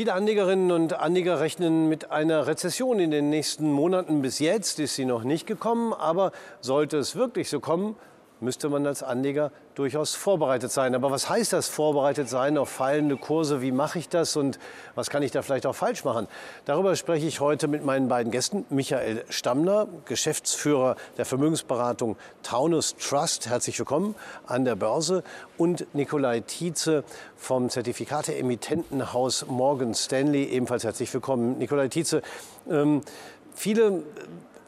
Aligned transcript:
Viele 0.00 0.14
Anlegerinnen 0.14 0.72
und 0.72 0.94
Anleger 0.94 1.40
rechnen 1.40 1.90
mit 1.90 2.10
einer 2.10 2.46
Rezession 2.46 3.00
in 3.00 3.10
den 3.10 3.28
nächsten 3.28 3.70
Monaten. 3.70 4.22
Bis 4.22 4.38
jetzt 4.38 4.78
ist 4.78 4.94
sie 4.94 5.04
noch 5.04 5.24
nicht 5.24 5.46
gekommen, 5.46 5.92
aber 5.92 6.32
sollte 6.62 6.96
es 6.96 7.16
wirklich 7.16 7.50
so 7.50 7.60
kommen, 7.60 7.96
müsste 8.40 8.68
man 8.68 8.86
als 8.86 9.02
Anleger 9.02 9.52
durchaus 9.74 10.14
vorbereitet 10.14 10.72
sein. 10.72 10.94
Aber 10.94 11.10
was 11.10 11.28
heißt 11.28 11.52
das, 11.52 11.68
vorbereitet 11.68 12.28
sein 12.28 12.58
auf 12.58 12.68
fallende 12.68 13.16
Kurse? 13.16 13.62
Wie 13.62 13.72
mache 13.72 13.98
ich 13.98 14.08
das 14.08 14.36
und 14.36 14.58
was 14.94 15.10
kann 15.10 15.22
ich 15.22 15.30
da 15.30 15.42
vielleicht 15.42 15.66
auch 15.66 15.74
falsch 15.74 16.04
machen? 16.04 16.26
Darüber 16.64 16.96
spreche 16.96 17.26
ich 17.26 17.40
heute 17.40 17.68
mit 17.68 17.84
meinen 17.84 18.08
beiden 18.08 18.32
Gästen. 18.32 18.64
Michael 18.70 19.24
Stammler, 19.28 19.88
Geschäftsführer 20.06 20.96
der 21.18 21.24
Vermögensberatung 21.24 22.16
Taunus 22.42 22.96
Trust. 22.96 23.48
Herzlich 23.48 23.78
willkommen 23.78 24.14
an 24.46 24.64
der 24.64 24.76
Börse. 24.76 25.22
Und 25.56 25.86
Nikolai 25.94 26.40
Tietze 26.40 27.04
vom 27.36 27.68
Zertifikate-Emittentenhaus 27.68 29.46
Morgan 29.48 29.94
Stanley. 29.94 30.44
Ebenfalls 30.44 30.84
herzlich 30.84 31.12
willkommen. 31.12 31.58
Nikolai 31.58 31.88
Tietze, 31.88 32.22
ähm, 32.70 33.02
viele 33.54 34.02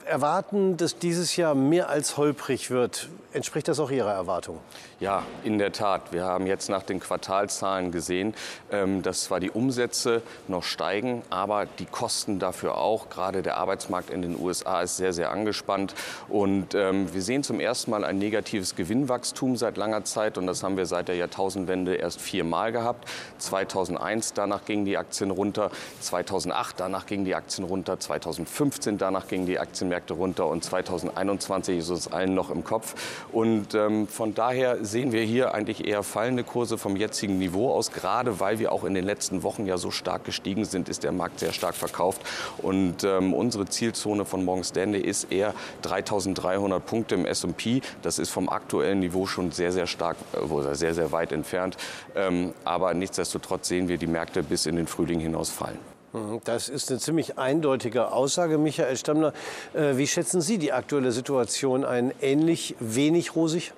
erwarten, 0.05 0.77
dass 0.77 0.99
dieses 0.99 1.37
Jahr 1.37 1.55
mehr 1.55 1.89
als 1.89 2.17
holprig 2.17 2.71
wird. 2.71 3.09
Entspricht 3.35 3.67
das 3.69 3.81
auch 3.81 3.91
Ihrer 3.91 4.13
Erwartung? 4.13 4.59
Ja, 5.01 5.23
in 5.43 5.57
der 5.57 5.73
Tat. 5.73 6.13
Wir 6.13 6.25
haben 6.25 6.47
jetzt 6.47 6.69
nach 6.69 6.83
den 6.83 7.01
Quartalzahlen 7.01 7.91
gesehen, 7.91 8.35
ähm, 8.71 9.01
dass 9.01 9.25
zwar 9.25 9.41
die 9.41 9.51
Umsätze 9.51 10.21
noch 10.49 10.63
steigen, 10.63 11.23
aber 11.31 11.65
die 11.65 11.87
Kosten 11.87 12.39
dafür 12.39 12.77
auch. 12.77 13.09
Gerade 13.09 13.41
der 13.41 13.57
Arbeitsmarkt 13.57 14.11
in 14.11 14.21
den 14.21 14.39
USA 14.39 14.83
ist 14.83 14.99
sehr, 14.99 15.15
sehr 15.15 15.31
angespannt. 15.31 15.95
Und 16.29 16.75
ähm, 16.75 17.13
wir 17.15 17.23
sehen 17.23 17.43
zum 17.43 17.59
ersten 17.59 17.91
Mal 17.91 18.05
ein 18.05 18.19
negatives 18.19 18.77
Gewinnwachstum 18.77 19.57
seit 19.57 19.79
langer 19.79 20.05
Zeit. 20.05 20.37
Und 20.37 20.47
das 20.47 20.63
haben 20.63 20.77
wir 20.77 20.85
seit 20.85 21.09
der 21.09 21.17
Jahrtausendwende 21.17 21.95
erst 21.95 22.21
viermal 22.21 22.71
gehabt. 22.71 23.09
2001, 23.39 24.35
danach 24.35 24.67
gingen 24.67 24.85
die 24.85 24.99
Aktien 24.99 25.31
runter. 25.31 25.71
2008, 26.01 26.81
danach 26.81 27.07
gingen 27.07 27.25
die 27.25 27.35
Aktien 27.35 27.67
runter. 27.67 27.99
2015, 27.99 28.99
danach 28.99 29.27
gingen 29.27 29.47
die 29.47 29.59
Aktienmärkte 29.59 30.13
runter. 30.13 30.49
Und 30.49 30.63
2021 30.63 31.79
ist 31.79 31.89
es 31.89 32.13
allen 32.13 32.35
noch 32.35 32.51
im 32.51 32.63
Kopf. 32.63 32.95
Und 33.31 33.75
ähm, 33.75 34.09
von 34.09 34.35
daher 34.35 34.85
sehen 34.85 35.13
wir 35.13 35.23
hier 35.23 35.55
eigentlich 35.55 35.87
eher 35.87 36.03
fallende 36.03 36.45
Kurse 36.45 36.79
vom 36.79 36.97
jetzigen 36.97 37.39
Niveau 37.39 37.73
aus. 37.73 37.93
Gerade 37.93 38.41
weil 38.41 38.59
wir 38.59 38.73
auch 38.73 38.85
in 38.85 38.95
den 38.95 39.05
letzten 39.05 39.43
Wochen 39.43 39.67
ja 39.67 39.79
so 39.79 39.91
stark 39.91 40.25
gestiegen 40.25 40.65
sind, 40.65 40.89
ist 40.89 41.05
der 41.05 41.13
Markt 41.13 41.41
sehr 41.41 41.53
stark 41.53 41.75
verkauft. 41.75 42.23
Und 42.59 43.05
ähm, 43.05 43.35
unsere 43.35 43.67
Zielzone 43.67 44.25
von 44.25 44.45
Morgan 44.45 44.65
Stanley 44.65 45.01
ist 45.01 45.31
eher 45.33 45.55
3.300 45.85 46.81
Punkte 46.81 47.15
im 47.15 47.27
S&P. 47.27 47.83
Das 48.03 48.19
ist 48.19 48.31
vom 48.31 48.49
aktuellen 48.49 49.01
Niveau 49.01 49.27
schon 49.27 49.53
sehr, 49.53 49.73
sehr 49.73 49.87
stark, 49.87 50.17
äh, 50.33 50.75
sehr, 50.75 50.95
sehr 50.95 51.13
weit 51.13 51.33
entfernt. 51.33 51.77
Ähm, 52.15 52.53
aber 52.65 52.95
nichtsdestotrotz 52.95 53.69
sehen 53.69 53.89
wir 53.89 53.99
die 53.99 54.07
Märkte 54.07 54.43
bis 54.43 54.67
in 54.67 54.77
den 54.77 54.87
Frühling 54.87 55.21
hinaus 55.21 55.51
fallen. 55.51 55.92
Mhm, 56.13 56.41
das 56.45 56.69
ist 56.69 56.91
eine 56.91 57.01
ziemlich 57.01 57.39
eindeutige 57.39 58.13
Aussage, 58.13 58.59
Michael 58.59 58.97
Stammler. 58.97 59.33
Äh, 59.75 59.97
wie 59.97 60.07
schätzen 60.07 60.41
Sie 60.41 60.59
die 60.59 60.73
aktuelle 60.73 61.13
Situation 61.13 61.85
ein? 61.85 62.13
Ähnlich 62.21 62.77
wenig 62.81 63.35
rosig? 63.35 63.73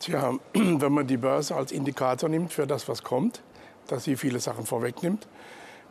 Tja, 0.00 0.34
wenn 0.52 0.92
man 0.92 1.06
die 1.06 1.16
Börse 1.16 1.56
als 1.56 1.72
Indikator 1.72 2.28
nimmt 2.28 2.52
für 2.52 2.66
das, 2.66 2.88
was 2.88 3.02
kommt, 3.02 3.40
dass 3.86 4.04
sie 4.04 4.16
viele 4.16 4.38
Sachen 4.38 4.66
vorwegnimmt, 4.66 5.26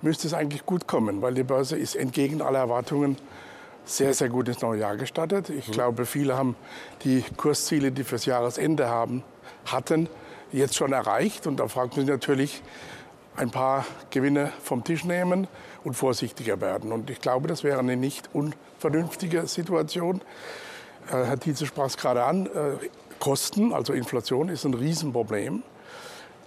müsste 0.02 0.28
es 0.28 0.34
eigentlich 0.34 0.66
gut 0.66 0.88
kommen, 0.88 1.22
weil 1.22 1.34
die 1.34 1.44
Börse 1.44 1.76
ist 1.76 1.96
entgegen 1.96 2.42
aller 2.42 2.60
Erwartungen 2.60 3.18
sehr, 3.86 4.14
sehr 4.14 4.30
gut 4.30 4.48
ins 4.48 4.62
neue 4.62 4.82
Jahr 4.82 4.98
gestartet. 4.98 5.50
Ich 5.50 5.70
mhm. 5.70 5.72
glaube, 5.72 6.06
viele 6.06 6.38
haben 6.38 6.56
die 7.04 7.24
Kursziele, 7.38 7.92
die 7.92 8.04
fürs 8.04 8.26
Jahresende 8.26 8.90
haben, 8.90 9.24
hatten, 9.66 10.10
jetzt 10.52 10.76
schon 10.76 10.94
erreicht. 10.94 11.48
Und 11.48 11.60
da 11.60 11.68
fragt 11.68 11.98
man 11.98 12.06
sich 12.06 12.14
natürlich, 12.14 12.62
ein 13.38 13.52
paar 13.52 13.86
Gewinne 14.10 14.52
vom 14.64 14.84
Tisch 14.84 15.06
nehmen 15.06 15.48
und 15.84 15.94
vorsichtiger 15.94 16.60
werden. 16.60 16.92
Und 16.92 17.10
ich 17.10 17.22
glaube, 17.22 17.48
das 17.48 17.64
wäre 17.64 17.80
eine 17.80 17.96
nicht 17.96 18.30
unvernünftige 18.34 19.48
Situation. 19.48 20.22
Äh, 21.08 21.24
Herr 21.24 21.40
Tietze 21.40 21.66
sprach 21.66 21.86
es 21.86 21.98
gerade 21.98 22.24
an. 22.24 22.48
Äh, 22.48 22.90
Kosten, 23.20 23.74
also 23.74 23.94
Inflation, 23.94 24.50
ist 24.50 24.66
ein 24.66 24.74
Riesenproblem. 24.74 25.64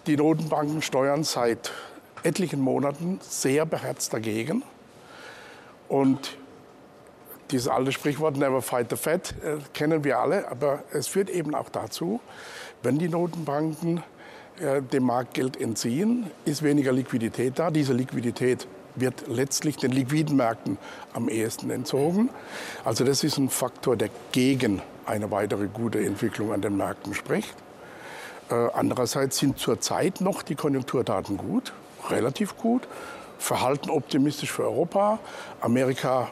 Die 0.06 0.16
Notenbanken 0.16 0.82
steuern 0.82 1.24
seit 1.24 1.72
etlichen 2.22 2.60
Monaten 2.60 3.20
sehr 3.22 3.66
beherzt 3.66 4.12
dagegen. 4.12 4.62
Und 5.88 6.36
dieses 7.50 7.68
alte 7.68 7.92
Sprichwort 7.92 8.36
Never 8.36 8.62
fight 8.62 8.90
the 8.90 8.96
Fed 8.96 9.34
äh, 9.42 9.58
kennen 9.74 10.04
wir 10.04 10.18
alle, 10.18 10.48
aber 10.48 10.82
es 10.92 11.06
führt 11.06 11.30
eben 11.30 11.54
auch 11.54 11.68
dazu, 11.68 12.20
wenn 12.82 12.98
die 12.98 13.08
Notenbanken 13.08 14.02
dem 14.92 15.04
Markt 15.04 15.34
Geld 15.34 15.60
entziehen, 15.60 16.30
ist 16.44 16.62
weniger 16.62 16.92
Liquidität 16.92 17.58
da. 17.58 17.70
Diese 17.70 17.92
Liquidität 17.92 18.66
wird 18.94 19.26
letztlich 19.28 19.76
den 19.76 19.92
liquiden 19.92 20.36
Märkten 20.36 20.78
am 21.12 21.28
ehesten 21.28 21.70
entzogen. 21.70 22.30
Also 22.84 23.04
das 23.04 23.24
ist 23.24 23.38
ein 23.38 23.48
Faktor, 23.48 23.96
der 23.96 24.10
gegen 24.32 24.82
eine 25.06 25.30
weitere 25.30 25.66
gute 25.66 26.04
Entwicklung 26.04 26.52
an 26.52 26.60
den 26.60 26.76
Märkten 26.76 27.14
spricht. 27.14 27.54
Äh, 28.50 28.54
andererseits 28.74 29.38
sind 29.38 29.58
zurzeit 29.58 30.20
noch 30.20 30.42
die 30.42 30.54
Konjunkturdaten 30.54 31.36
gut, 31.36 31.72
relativ 32.08 32.56
gut. 32.56 32.86
Verhalten 33.38 33.90
optimistisch 33.90 34.52
für 34.52 34.64
Europa. 34.64 35.18
Amerika 35.60 36.28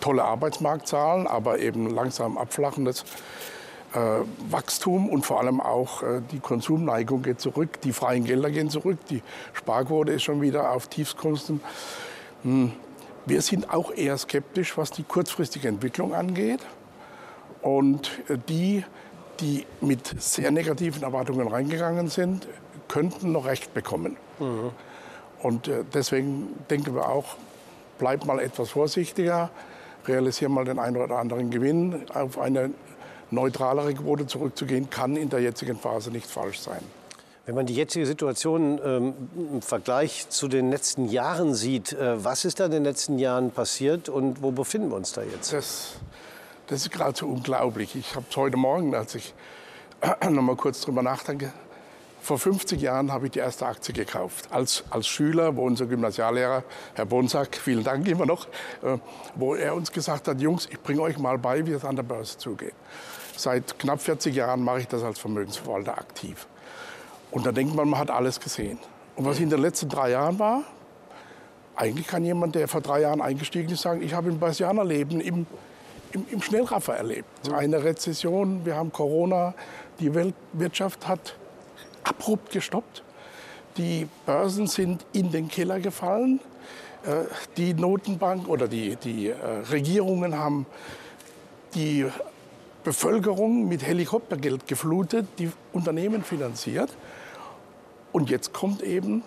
tolle 0.00 0.22
Arbeitsmarktzahlen, 0.22 1.26
aber 1.26 1.58
eben 1.58 1.90
langsam 1.90 2.38
abflachendes 2.38 3.02
äh, 3.02 3.04
Wachstum 4.50 5.08
und 5.08 5.24
vor 5.26 5.40
allem 5.40 5.60
auch 5.60 6.02
äh, 6.02 6.20
die 6.30 6.40
Konsumneigung 6.40 7.22
geht 7.22 7.40
zurück, 7.40 7.80
die 7.82 7.92
freien 7.92 8.24
Gelder 8.24 8.50
gehen 8.50 8.70
zurück, 8.70 8.98
die 9.10 9.22
Sparquote 9.52 10.12
ist 10.12 10.22
schon 10.22 10.40
wieder 10.40 10.70
auf 10.70 10.88
Tiefstkosten. 10.88 11.60
Hm. 12.42 12.72
Wir 13.24 13.40
sind 13.40 13.72
auch 13.72 13.92
eher 13.92 14.18
skeptisch, 14.18 14.76
was 14.76 14.90
die 14.90 15.04
kurzfristige 15.04 15.68
Entwicklung 15.68 16.12
angeht. 16.12 16.60
Und 17.62 18.10
äh, 18.28 18.36
die, 18.48 18.84
die 19.40 19.64
mit 19.80 20.20
sehr 20.20 20.50
negativen 20.50 21.02
Erwartungen 21.02 21.46
reingegangen 21.46 22.08
sind, 22.08 22.48
könnten 22.88 23.32
noch 23.32 23.46
Recht 23.46 23.72
bekommen. 23.74 24.16
Mhm. 24.38 24.70
Und 25.42 25.68
äh, 25.68 25.84
deswegen 25.94 26.48
denken 26.68 26.94
wir 26.94 27.08
auch, 27.08 27.36
bleib 27.98 28.24
mal 28.26 28.40
etwas 28.40 28.70
vorsichtiger, 28.70 29.50
realisiere 30.06 30.50
mal 30.50 30.64
den 30.64 30.78
einen 30.78 30.96
oder 30.96 31.18
anderen 31.18 31.50
Gewinn. 31.50 32.04
Auf 32.12 32.38
eine 32.38 32.70
neutralere 33.32 33.94
Quote 33.94 34.26
zurückzugehen, 34.26 34.90
kann 34.90 35.16
in 35.16 35.28
der 35.28 35.40
jetzigen 35.40 35.78
Phase 35.78 36.10
nicht 36.10 36.26
falsch 36.26 36.60
sein. 36.60 36.82
Wenn 37.44 37.56
man 37.56 37.66
die 37.66 37.74
jetzige 37.74 38.06
Situation 38.06 38.80
ähm, 38.84 39.14
im 39.34 39.62
Vergleich 39.62 40.28
zu 40.28 40.46
den 40.46 40.70
letzten 40.70 41.08
Jahren 41.08 41.54
sieht, 41.54 41.92
äh, 41.92 42.24
was 42.24 42.44
ist 42.44 42.60
da 42.60 42.66
in 42.66 42.70
den 42.70 42.84
letzten 42.84 43.18
Jahren 43.18 43.50
passiert 43.50 44.08
und 44.08 44.42
wo 44.42 44.52
befinden 44.52 44.90
wir 44.90 44.96
uns 44.96 45.12
da 45.12 45.22
jetzt? 45.22 45.52
Das, 45.52 45.94
das 46.68 46.82
ist 46.82 46.92
geradezu 46.92 47.26
unglaublich. 47.26 47.96
Ich 47.96 48.14
habe 48.14 48.26
es 48.30 48.36
heute 48.36 48.56
Morgen, 48.56 48.94
als 48.94 49.16
ich 49.16 49.34
noch 50.30 50.42
mal 50.42 50.54
kurz 50.54 50.82
drüber 50.82 51.02
nachdenke, 51.02 51.52
vor 52.20 52.38
50 52.38 52.80
Jahren 52.80 53.12
habe 53.12 53.26
ich 53.26 53.32
die 53.32 53.40
erste 53.40 53.66
Aktie 53.66 53.92
gekauft. 53.92 54.46
Als, 54.52 54.84
als 54.90 55.08
Schüler, 55.08 55.56
wo 55.56 55.66
unser 55.66 55.86
Gymnasiallehrer, 55.86 56.62
Herr 56.94 57.06
Bonsack, 57.06 57.56
vielen 57.56 57.82
Dank 57.82 58.06
immer 58.06 58.26
noch, 58.26 58.46
äh, 58.82 58.98
wo 59.34 59.56
er 59.56 59.74
uns 59.74 59.90
gesagt 59.90 60.28
hat, 60.28 60.40
Jungs, 60.40 60.68
ich 60.70 60.80
bringe 60.80 61.02
euch 61.02 61.18
mal 61.18 61.36
bei, 61.38 61.66
wie 61.66 61.72
es 61.72 61.84
an 61.84 61.96
der 61.96 62.04
Börse 62.04 62.38
zugeht. 62.38 62.74
Seit 63.36 63.78
knapp 63.78 64.00
40 64.00 64.34
Jahren 64.34 64.62
mache 64.62 64.80
ich 64.80 64.88
das 64.88 65.02
als 65.02 65.18
Vermögensverwalter 65.18 65.96
aktiv. 65.96 66.46
Und 67.30 67.46
da 67.46 67.52
denkt 67.52 67.74
man, 67.74 67.88
man 67.88 67.98
hat 67.98 68.10
alles 68.10 68.40
gesehen. 68.40 68.78
Und 69.16 69.24
was 69.24 69.40
in 69.40 69.50
den 69.50 69.60
letzten 69.60 69.88
drei 69.88 70.10
Jahren 70.10 70.38
war, 70.38 70.62
eigentlich 71.74 72.06
kann 72.06 72.24
jemand, 72.24 72.54
der 72.54 72.68
vor 72.68 72.80
drei 72.80 73.00
Jahren 73.00 73.20
eingestiegen 73.20 73.70
ist, 73.70 73.82
sagen, 73.82 74.02
ich 74.02 74.14
habe 74.14 74.28
im 74.28 74.38
Börsianerleben 74.38 75.20
im, 75.20 75.46
im, 76.12 76.26
im 76.30 76.42
Schnellraffer 76.42 76.94
erlebt. 76.94 77.28
Eine 77.50 77.82
Rezession, 77.82 78.64
wir 78.64 78.76
haben 78.76 78.92
Corona, 78.92 79.54
die 79.98 80.14
Weltwirtschaft 80.14 81.08
hat 81.08 81.36
abrupt 82.04 82.52
gestoppt. 82.52 83.02
Die 83.78 84.06
Börsen 84.26 84.66
sind 84.66 85.06
in 85.12 85.32
den 85.32 85.48
Keller 85.48 85.80
gefallen. 85.80 86.40
Äh, 87.04 87.24
die 87.56 87.72
Notenbank 87.74 88.48
oder 88.48 88.68
die, 88.68 88.96
die 88.96 89.28
äh, 89.28 89.34
Regierungen 89.70 90.38
haben 90.38 90.66
die 91.74 92.06
Bevölkerung 92.84 93.68
mit 93.68 93.86
Helikoptergeld 93.86 94.66
geflutet, 94.66 95.26
die 95.38 95.50
Unternehmen 95.72 96.22
finanziert. 96.22 96.96
Und 98.12 98.30
jetzt 98.30 98.52
kommt 98.52 98.82
eben 98.82 99.22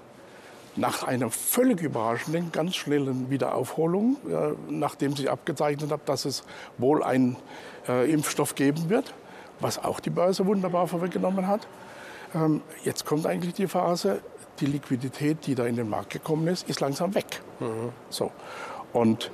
nach 0.75 1.03
einer 1.03 1.29
völlig 1.29 1.81
überraschenden, 1.81 2.51
ganz 2.51 2.75
schnellen 2.75 3.29
Wiederaufholung, 3.29 4.17
äh, 4.29 4.53
nachdem 4.69 5.15
sich 5.15 5.29
abgezeichnet 5.29 5.91
hat, 5.91 6.07
dass 6.09 6.25
es 6.25 6.43
wohl 6.77 7.03
einen 7.03 7.37
äh, 7.87 8.11
Impfstoff 8.11 8.55
geben 8.55 8.89
wird, 8.89 9.13
was 9.59 9.83
auch 9.83 9.99
die 9.99 10.09
Börse 10.09 10.45
wunderbar 10.45 10.87
vorweggenommen 10.87 11.47
hat. 11.47 11.67
Ähm, 12.33 12.61
jetzt 12.83 13.05
kommt 13.05 13.25
eigentlich 13.25 13.53
die 13.53 13.67
Phase, 13.67 14.21
die 14.59 14.65
Liquidität, 14.65 15.47
die 15.47 15.55
da 15.55 15.65
in 15.65 15.75
den 15.75 15.89
Markt 15.89 16.11
gekommen 16.11 16.47
ist, 16.47 16.67
ist 16.69 16.81
langsam 16.81 17.15
weg. 17.15 17.41
Mhm. 17.59 17.91
So. 18.09 18.31
Und 18.91 19.31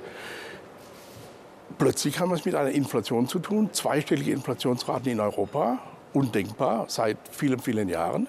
Plötzlich 1.78 2.18
haben 2.18 2.30
wir 2.30 2.36
es 2.36 2.44
mit 2.44 2.54
einer 2.54 2.70
Inflation 2.70 3.28
zu 3.28 3.38
tun, 3.38 3.70
zweistellige 3.72 4.32
Inflationsraten 4.32 5.10
in 5.10 5.20
Europa, 5.20 5.78
undenkbar 6.12 6.86
seit 6.88 7.18
vielen, 7.30 7.58
vielen 7.58 7.88
Jahren. 7.88 8.26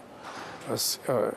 Das, 0.70 1.00
äh, 1.08 1.34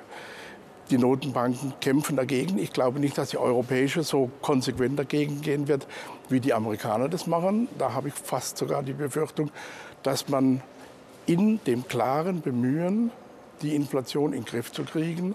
Die 0.88 0.98
Notenbanken 0.98 1.74
kämpfen 1.80 2.14
dagegen. 2.14 2.58
Ich 2.58 2.72
glaube 2.72 3.00
nicht, 3.00 3.18
dass 3.18 3.30
die 3.30 3.38
europäische 3.38 4.04
so 4.04 4.30
konsequent 4.40 4.96
dagegen 4.96 5.40
gehen 5.40 5.66
wird, 5.66 5.88
wie 6.28 6.38
die 6.38 6.54
Amerikaner 6.54 7.08
das 7.08 7.26
machen. 7.26 7.66
Da 7.76 7.92
habe 7.92 8.06
ich 8.06 8.14
fast 8.14 8.56
sogar 8.56 8.84
die 8.84 8.92
Befürchtung, 8.92 9.50
dass 10.04 10.28
man 10.28 10.62
in 11.26 11.58
dem 11.66 11.88
klaren 11.88 12.40
Bemühen, 12.40 13.10
die 13.62 13.74
Inflation 13.74 14.32
in 14.32 14.42
den 14.42 14.44
Griff 14.44 14.70
zu 14.70 14.84
kriegen, 14.84 15.34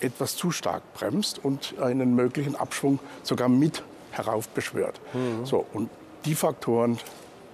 etwas 0.00 0.34
zu 0.34 0.50
stark 0.50 0.82
bremst 0.94 1.44
und 1.44 1.74
einen 1.78 2.14
möglichen 2.14 2.56
Abschwung 2.56 2.98
sogar 3.22 3.50
mit 3.50 3.82
heraufbeschwört. 4.12 4.98
Mhm. 5.12 5.44
So, 5.44 5.66
und 5.74 5.90
die 6.26 6.34
Faktoren, 6.34 6.98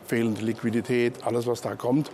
fehlende 0.07 0.43
Liquidität, 0.43 1.25
alles, 1.25 1.47
was 1.47 1.61
da 1.61 1.75
kommt, 1.75 2.11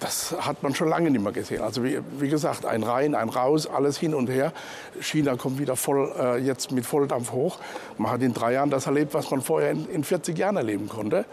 das 0.00 0.34
hat 0.38 0.62
man 0.62 0.74
schon 0.74 0.88
lange 0.88 1.10
nicht 1.10 1.22
mehr 1.22 1.32
gesehen. 1.32 1.62
Also 1.62 1.82
wie, 1.82 1.98
wie, 2.18 2.28
gesagt, 2.28 2.64
ein 2.64 2.82
rein, 2.82 3.14
ein 3.14 3.28
raus, 3.28 3.66
alles 3.66 3.98
hin 3.98 4.14
und 4.14 4.28
her. 4.28 4.52
China 5.00 5.36
kommt 5.36 5.58
wieder 5.58 5.74
voll, 5.74 6.12
äh, 6.18 6.38
jetzt 6.38 6.70
mit 6.70 6.86
Volldampf 6.86 7.32
hoch. 7.32 7.58
Man 7.96 8.12
hat 8.12 8.22
in 8.22 8.32
drei 8.32 8.52
Jahren 8.52 8.70
das 8.70 8.86
erlebt, 8.86 9.14
was 9.14 9.30
man 9.30 9.42
vorher 9.42 9.70
in, 9.72 9.88
in 9.88 10.04
40 10.04 10.38
Jahren 10.38 10.56
erleben 10.56 10.88
konnte. 10.88 11.24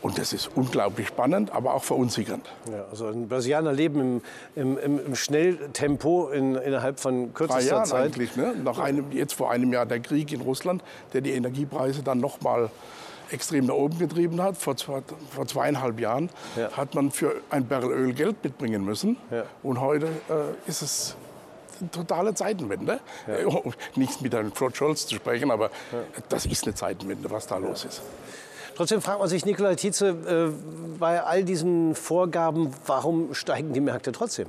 Und 0.00 0.18
das 0.18 0.32
ist 0.32 0.50
unglaublich 0.56 1.06
spannend, 1.06 1.52
aber 1.52 1.74
auch 1.74 1.84
verunsichernd. 1.84 2.44
Ja, 2.68 2.86
also 2.90 3.06
ein 3.06 3.28
Brasilianer 3.28 3.72
leben 3.72 4.20
im, 4.56 4.78
im, 4.78 5.06
im 5.06 5.14
Schnelltempo 5.14 6.28
in, 6.30 6.56
innerhalb 6.56 6.98
von 6.98 7.32
kürzester 7.34 7.62
Jahren 7.62 7.86
Zeit. 7.86 8.06
Eigentlich, 8.06 8.34
ne? 8.34 8.54
Nach 8.64 8.80
einem, 8.80 9.12
jetzt 9.12 9.34
vor 9.34 9.52
einem 9.52 9.72
Jahr 9.72 9.86
der 9.86 10.00
Krieg 10.00 10.32
in 10.32 10.40
Russland, 10.40 10.82
der 11.12 11.20
die 11.20 11.30
Energiepreise 11.30 12.02
dann 12.02 12.18
noch 12.18 12.40
mal 12.40 12.70
extrem 13.32 13.66
nach 13.66 13.74
oben 13.74 13.98
getrieben 13.98 14.40
hat. 14.42 14.56
Vor, 14.56 14.76
zwei, 14.76 15.02
vor 15.34 15.46
zweieinhalb 15.46 15.98
Jahren 15.98 16.30
Ja. 16.56 16.70
hat 16.72 16.94
man 16.94 17.10
für 17.10 17.34
ein 17.50 17.66
Barrel 17.66 17.90
Öl 17.92 18.12
Geld 18.12 18.42
mitbringen 18.44 18.84
müssen. 18.84 19.16
Ja. 19.30 19.44
Und 19.62 19.80
heute 19.80 20.06
äh, 20.06 20.68
ist 20.68 20.82
es 20.82 21.16
eine 21.80 21.90
totale 21.90 22.34
Zeitenwende. 22.34 23.00
Äh, 23.26 23.44
Nichts 23.96 24.20
mit 24.20 24.32
Herrn 24.34 24.52
Claude 24.54 24.74
Scholz 24.76 25.06
zu 25.06 25.14
sprechen, 25.16 25.50
aber 25.50 25.70
das 26.28 26.46
ist 26.46 26.64
eine 26.64 26.74
Zeitenwende, 26.74 27.30
was 27.30 27.46
da 27.46 27.56
los 27.56 27.84
ist. 27.84 28.02
Trotzdem 28.74 29.02
fragt 29.02 29.18
man 29.18 29.28
sich, 29.28 29.44
Nikolai 29.44 29.74
Tietze, 29.74 30.08
äh, 30.08 30.98
bei 30.98 31.22
all 31.22 31.44
diesen 31.44 31.94
Vorgaben, 31.94 32.72
warum 32.86 33.34
steigen 33.34 33.72
die 33.74 33.80
Märkte 33.80 34.12
trotzdem? 34.12 34.46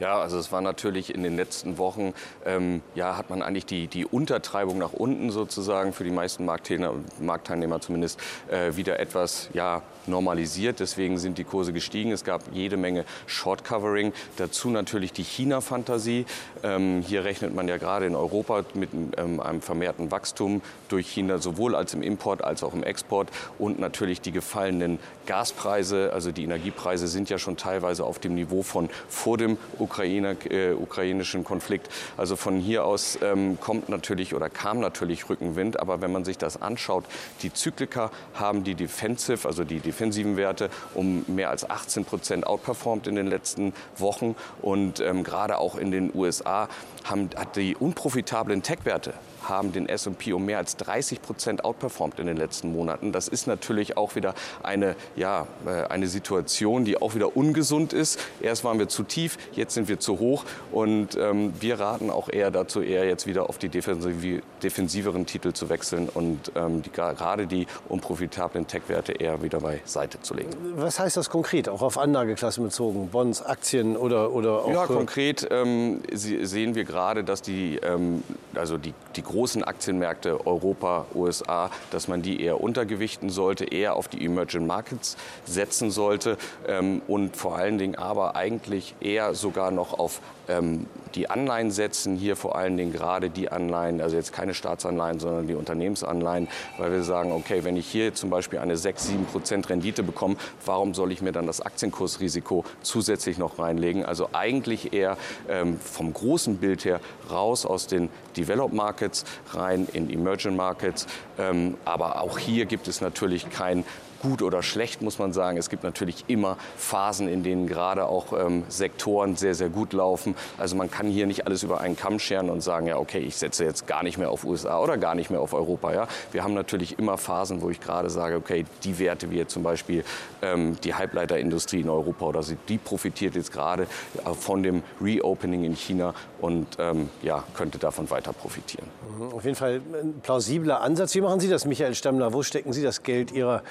Ja, 0.00 0.18
also 0.18 0.38
es 0.38 0.52
war 0.52 0.60
natürlich 0.60 1.14
in 1.14 1.22
den 1.22 1.36
letzten 1.36 1.78
Wochen, 1.78 2.14
ähm, 2.44 2.82
ja, 2.94 3.16
hat 3.16 3.30
man 3.30 3.42
eigentlich 3.42 3.66
die, 3.66 3.86
die 3.86 4.06
Untertreibung 4.06 4.78
nach 4.78 4.92
unten 4.92 5.30
sozusagen 5.30 5.92
für 5.92 6.04
die 6.04 6.10
meisten 6.10 6.44
Marktteilnehmer, 6.44 6.94
Marktteilnehmer 7.20 7.80
zumindest 7.80 8.20
äh, 8.50 8.76
wieder 8.76 8.98
etwas 8.98 9.48
ja, 9.52 9.82
normalisiert. 10.06 10.80
Deswegen 10.80 11.18
sind 11.18 11.38
die 11.38 11.44
Kurse 11.44 11.72
gestiegen. 11.72 12.12
Es 12.12 12.24
gab 12.24 12.42
jede 12.52 12.76
Menge 12.76 13.04
Short-Covering. 13.26 14.12
Dazu 14.36 14.70
natürlich 14.70 15.12
die 15.12 15.22
China-Fantasie. 15.22 16.26
Ähm, 16.62 17.02
hier 17.06 17.24
rechnet 17.24 17.54
man 17.54 17.68
ja 17.68 17.76
gerade 17.76 18.06
in 18.06 18.14
Europa 18.14 18.64
mit 18.74 18.90
ähm, 19.16 19.40
einem 19.40 19.62
vermehrten 19.62 20.10
Wachstum 20.10 20.62
durch 20.88 21.08
China, 21.08 21.38
sowohl 21.38 21.74
als 21.74 21.94
im 21.94 22.02
Import 22.02 22.42
als 22.42 22.62
auch 22.62 22.74
im 22.74 22.82
Export. 22.82 23.28
Und 23.58 23.78
natürlich 23.78 24.20
die 24.20 24.32
gefallenen 24.32 24.98
Gaspreise, 25.26 26.12
also 26.12 26.32
die 26.32 26.44
Energiepreise 26.44 27.08
sind 27.08 27.30
ja 27.30 27.38
schon 27.38 27.56
teilweise 27.56 28.04
auf 28.04 28.18
dem 28.18 28.34
Niveau 28.34 28.62
von 28.62 28.88
vor 29.08 29.38
dem 29.38 29.53
Ukraine, 29.78 30.36
äh, 30.50 30.72
ukrainischen 30.72 31.44
Konflikt. 31.44 31.88
Also 32.16 32.36
von 32.36 32.58
hier 32.58 32.84
aus 32.84 33.18
ähm, 33.22 33.58
kommt 33.60 33.88
natürlich 33.88 34.34
oder 34.34 34.48
kam 34.48 34.80
natürlich 34.80 35.28
Rückenwind. 35.28 35.80
Aber 35.80 36.00
wenn 36.00 36.12
man 36.12 36.24
sich 36.24 36.38
das 36.38 36.60
anschaut, 36.60 37.04
die 37.42 37.52
Zyklika 37.52 38.10
haben 38.34 38.64
die 38.64 38.74
Defensive, 38.74 39.46
also 39.46 39.64
die 39.64 39.80
defensiven 39.80 40.36
Werte, 40.36 40.70
um 40.94 41.24
mehr 41.26 41.50
als 41.50 41.68
18 41.68 42.04
Prozent 42.04 42.46
outperformed 42.46 43.06
in 43.06 43.14
den 43.14 43.26
letzten 43.26 43.72
Wochen. 43.96 44.34
Und 44.62 45.00
ähm, 45.00 45.24
gerade 45.24 45.58
auch 45.58 45.76
in 45.76 45.90
den 45.90 46.10
USA 46.14 46.68
haben, 47.04 47.30
hat 47.36 47.56
die 47.56 47.76
unprofitablen 47.76 48.62
Tech-Werte 48.62 49.14
haben 49.48 49.72
den 49.72 49.88
S&P 49.88 50.32
um 50.32 50.44
mehr 50.44 50.58
als 50.58 50.76
30 50.76 51.22
Prozent 51.22 51.64
outperformed 51.64 52.18
in 52.18 52.26
den 52.26 52.36
letzten 52.36 52.72
Monaten. 52.72 53.12
Das 53.12 53.28
ist 53.28 53.46
natürlich 53.46 53.96
auch 53.96 54.14
wieder 54.14 54.34
eine, 54.62 54.96
ja, 55.16 55.46
äh, 55.66 55.84
eine 55.88 56.08
Situation, 56.08 56.84
die 56.84 57.00
auch 57.00 57.14
wieder 57.14 57.36
ungesund 57.36 57.92
ist. 57.92 58.18
Erst 58.40 58.64
waren 58.64 58.78
wir 58.78 58.88
zu 58.88 59.02
tief, 59.02 59.38
jetzt 59.52 59.74
sind 59.74 59.88
wir 59.88 60.00
zu 60.00 60.18
hoch 60.18 60.44
und 60.72 61.16
ähm, 61.16 61.52
wir 61.60 61.80
raten 61.80 62.10
auch 62.10 62.28
eher 62.28 62.50
dazu, 62.50 62.80
eher 62.80 63.04
jetzt 63.06 63.26
wieder 63.26 63.48
auf 63.48 63.58
die 63.58 63.68
defensiv, 63.68 64.42
defensiveren 64.62 65.26
Titel 65.26 65.52
zu 65.52 65.68
wechseln 65.68 66.08
und 66.12 66.52
ähm, 66.56 66.82
die, 66.82 66.90
gerade 66.90 67.46
die 67.46 67.66
unprofitablen 67.88 68.66
Tech-Werte 68.66 69.12
eher 69.12 69.42
wieder 69.42 69.60
beiseite 69.60 70.20
zu 70.22 70.34
legen. 70.34 70.50
Was 70.76 70.98
heißt 70.98 71.16
das 71.16 71.30
konkret, 71.30 71.68
auch 71.68 71.82
auf 71.82 71.98
Anlageklassen 71.98 72.64
bezogen? 72.64 73.08
Bonds, 73.08 73.42
Aktien 73.42 73.96
oder, 73.96 74.32
oder 74.32 74.64
auch... 74.64 74.70
Ja, 74.70 74.86
konkret 74.86 75.46
ähm, 75.50 76.02
sehen 76.12 76.74
wir 76.74 76.84
gerade, 76.84 77.24
dass 77.24 77.42
die, 77.42 77.76
ähm, 77.76 78.22
also 78.54 78.78
die, 78.78 78.94
die 79.16 79.22
großen 79.22 79.64
Aktienmärkte 79.64 80.46
Europa, 80.46 81.06
USA, 81.14 81.70
dass 81.90 82.08
man 82.08 82.22
die 82.22 82.40
eher 82.42 82.60
untergewichten 82.60 83.30
sollte, 83.30 83.64
eher 83.64 83.96
auf 83.96 84.08
die 84.08 84.24
Emerging 84.24 84.66
Markets 84.66 85.16
setzen 85.44 85.90
sollte 85.90 86.36
ähm, 86.66 87.02
und 87.06 87.36
vor 87.36 87.56
allen 87.56 87.78
Dingen 87.78 87.96
aber 87.96 88.36
eigentlich 88.36 88.94
eher 89.00 89.33
sogar 89.34 89.70
noch 89.70 89.98
auf 89.98 90.20
ähm, 90.48 90.86
die 91.14 91.30
Anleihen 91.30 91.70
setzen, 91.70 92.16
hier 92.16 92.36
vor 92.36 92.56
allen 92.56 92.76
Dingen 92.76 92.92
gerade 92.92 93.30
die 93.30 93.50
Anleihen, 93.50 94.00
also 94.00 94.16
jetzt 94.16 94.32
keine 94.32 94.54
Staatsanleihen, 94.54 95.20
sondern 95.20 95.46
die 95.46 95.54
Unternehmensanleihen, 95.54 96.48
weil 96.78 96.92
wir 96.92 97.02
sagen, 97.02 97.32
okay, 97.32 97.64
wenn 97.64 97.76
ich 97.76 97.86
hier 97.86 98.14
zum 98.14 98.30
Beispiel 98.30 98.58
eine 98.58 98.76
6, 98.76 99.08
7 99.08 99.26
Prozent 99.26 99.68
Rendite 99.68 100.02
bekomme, 100.02 100.36
warum 100.64 100.94
soll 100.94 101.12
ich 101.12 101.22
mir 101.22 101.32
dann 101.32 101.46
das 101.46 101.60
Aktienkursrisiko 101.60 102.64
zusätzlich 102.82 103.38
noch 103.38 103.58
reinlegen? 103.58 104.04
Also 104.04 104.28
eigentlich 104.32 104.92
eher 104.92 105.16
ähm, 105.48 105.78
vom 105.78 106.12
großen 106.12 106.56
Bild 106.56 106.84
her 106.84 107.00
raus 107.30 107.64
aus 107.64 107.86
den 107.86 108.08
Developed 108.36 108.74
Markets 108.74 109.24
rein 109.52 109.86
in 109.92 110.10
Emerging 110.10 110.56
Markets. 110.56 111.06
Ähm, 111.38 111.76
aber 111.84 112.20
auch 112.20 112.38
hier 112.38 112.66
gibt 112.66 112.88
es 112.88 113.00
natürlich 113.00 113.50
kein 113.50 113.84
gut 114.24 114.40
oder 114.40 114.62
schlecht, 114.62 115.02
muss 115.02 115.18
man 115.18 115.34
sagen. 115.34 115.58
Es 115.58 115.68
gibt 115.68 115.84
natürlich 115.84 116.24
immer 116.28 116.56
Phasen, 116.78 117.28
in 117.28 117.42
denen 117.42 117.66
gerade 117.66 118.06
auch 118.06 118.32
ähm, 118.32 118.64
Sektoren 118.68 119.36
sehr, 119.36 119.54
sehr 119.54 119.68
gut 119.68 119.92
laufen. 119.92 120.34
Also 120.56 120.76
man 120.76 120.90
kann 120.90 121.08
hier 121.08 121.26
nicht 121.26 121.46
alles 121.46 121.62
über 121.62 121.80
einen 121.80 121.94
Kamm 121.94 122.18
scheren 122.18 122.48
und 122.48 122.62
sagen, 122.62 122.86
ja, 122.86 122.96
okay, 122.96 123.18
ich 123.18 123.36
setze 123.36 123.64
jetzt 123.64 123.86
gar 123.86 124.02
nicht 124.02 124.16
mehr 124.16 124.30
auf 124.30 124.44
USA 124.44 124.80
oder 124.80 124.96
gar 124.96 125.14
nicht 125.14 125.30
mehr 125.30 125.40
auf 125.40 125.52
Europa. 125.52 125.92
Ja? 125.92 126.08
Wir 126.32 126.42
haben 126.42 126.54
natürlich 126.54 126.98
immer 126.98 127.18
Phasen, 127.18 127.60
wo 127.60 127.68
ich 127.68 127.80
gerade 127.80 128.08
sage, 128.08 128.36
okay, 128.36 128.64
die 128.82 128.98
Werte 128.98 129.30
wie 129.30 129.36
jetzt 129.36 129.52
zum 129.52 129.62
Beispiel 129.62 130.04
ähm, 130.40 130.78
die 130.82 130.94
Halbleiterindustrie 130.94 131.80
in 131.80 131.90
Europa 131.90 132.24
oder 132.24 132.42
sie, 132.42 132.56
die 132.68 132.78
profitiert 132.78 133.34
jetzt 133.34 133.52
gerade 133.52 133.82
äh, 133.82 134.32
von 134.32 134.62
dem 134.62 134.82
Reopening 135.02 135.64
in 135.64 135.76
China 135.76 136.14
und 136.40 136.66
ähm, 136.78 137.10
ja, 137.22 137.44
könnte 137.54 137.78
davon 137.78 138.08
weiter 138.10 138.32
profitieren. 138.32 138.86
Auf 139.32 139.44
jeden 139.44 139.56
Fall 139.56 139.80
ein 139.92 140.20
plausibler 140.22 140.80
Ansatz. 140.80 141.14
Wie 141.14 141.20
machen 141.20 141.40
Sie 141.40 141.48
das, 141.48 141.66
Michael 141.66 141.94
Stammler? 141.94 142.32
Wo 142.32 142.42
stecken 142.42 142.72
Sie 142.72 142.82
das 142.82 143.02
Geld 143.02 143.32
Ihrer 143.32 143.62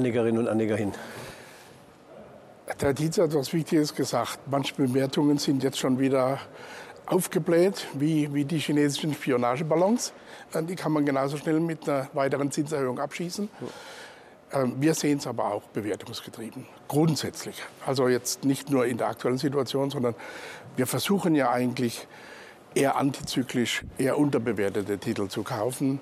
Anlegerinnen 0.00 0.38
und 0.38 0.48
Anleger 0.48 0.76
hin? 0.76 0.92
Der 2.80 2.94
Dienst 2.94 3.18
hat 3.18 3.30
etwas 3.30 3.52
Wichtiges 3.52 3.94
gesagt. 3.94 4.38
Manche 4.50 4.74
Bewertungen 4.74 5.36
sind 5.36 5.62
jetzt 5.62 5.78
schon 5.78 5.98
wieder 5.98 6.38
aufgebläht, 7.04 7.86
wie, 7.92 8.32
wie 8.32 8.46
die 8.46 8.58
chinesischen 8.58 9.12
Spionageballons. 9.12 10.14
Äh, 10.54 10.62
Die 10.62 10.76
kann 10.76 10.92
man 10.92 11.04
genauso 11.04 11.36
schnell 11.36 11.60
mit 11.60 11.86
einer 11.86 12.08
weiteren 12.14 12.50
Zinserhöhung 12.50 12.98
abschießen. 12.98 13.50
Ähm, 14.52 14.76
Wir 14.78 14.94
sehen 14.94 15.18
es 15.18 15.26
aber 15.26 15.52
auch 15.52 15.64
bewertungsgetrieben, 15.64 16.64
grundsätzlich. 16.88 17.62
Also 17.84 18.08
jetzt 18.08 18.44
nicht 18.46 18.70
nur 18.70 18.86
in 18.86 18.96
der 18.96 19.08
aktuellen 19.08 19.38
Situation, 19.38 19.90
sondern 19.90 20.14
wir 20.76 20.86
versuchen 20.86 21.34
ja 21.34 21.50
eigentlich 21.50 22.06
eher 22.74 22.96
antizyklisch, 22.96 23.82
eher 23.98 24.18
unterbewertete 24.18 24.98
Titel 24.98 25.28
zu 25.28 25.42
kaufen. 25.42 26.00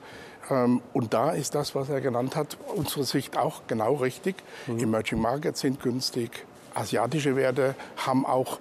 Ähm, 0.50 0.80
Und 0.92 1.14
da 1.14 1.30
ist 1.30 1.54
das, 1.54 1.74
was 1.74 1.88
er 1.88 2.00
genannt 2.00 2.36
hat, 2.36 2.56
unsere 2.74 3.04
Sicht 3.04 3.36
auch 3.36 3.62
genau 3.66 3.94
richtig. 3.94 4.36
Emerging 4.66 5.20
Markets 5.20 5.60
sind 5.60 5.82
günstig, 5.82 6.30
asiatische 6.74 7.36
Werte 7.36 7.74
haben 7.96 8.26
auch, 8.26 8.58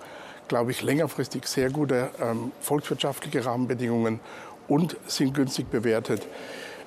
glaube 0.48 0.72
ich, 0.72 0.82
längerfristig 0.82 1.46
sehr 1.48 1.70
gute 1.70 2.10
ähm, 2.22 2.52
volkswirtschaftliche 2.62 3.46
Rahmenbedingungen 3.46 4.20
und 4.68 4.98
sind 5.08 5.34
günstig 5.34 5.70
bewertet. 5.70 6.26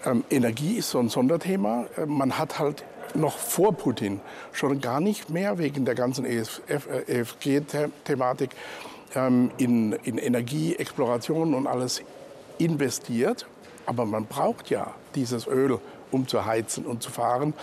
Ähm, 0.04 0.24
Energie 0.30 0.76
ist 0.76 0.90
so 0.90 0.98
ein 0.98 1.08
Sonderthema. 1.08 1.86
Äh, 1.96 2.06
Man 2.06 2.38
hat 2.38 2.58
halt 2.58 2.84
noch 3.14 3.38
vor 3.38 3.74
Putin 3.74 4.20
schon 4.52 4.80
gar 4.80 5.00
nicht 5.00 5.30
mehr 5.30 5.58
wegen 5.58 5.84
der 5.84 5.96
ganzen 5.96 6.24
EFG-Thematik 6.24 8.50
ähm, 9.14 9.50
in, 9.59 9.93
in 9.93 10.19
Energieexploration 10.19 11.55
und 11.55 11.67
alles 11.67 12.02
investiert. 12.59 13.47
Aber 13.87 14.05
man 14.05 14.26
braucht 14.26 14.71
ja 14.71 14.95
dieses 15.14 15.47
Öl, 15.47 15.79
um 16.11 16.29
zu 16.29 16.45
heizen 16.45 16.87
und 16.87 17.02
zu 17.02 17.11
fahren, 17.11 17.55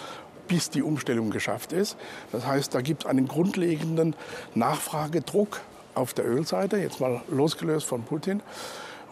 bis 0.47 0.69
die 0.69 0.81
Umstellung 0.81 1.29
geschafft 1.29 1.73
ist. 1.73 1.97
Das 2.31 2.45
heißt, 2.45 2.73
da 2.73 2.81
gibt 2.81 3.03
es 3.03 3.09
einen 3.09 3.27
grundlegenden 3.27 4.15
Nachfragedruck 4.55 5.61
auf 5.93 6.13
der 6.13 6.25
Ölseite, 6.25 6.77
jetzt 6.77 6.99
mal 6.99 7.21
losgelöst 7.29 7.85
von 7.85 8.03
Putin. 8.03 8.41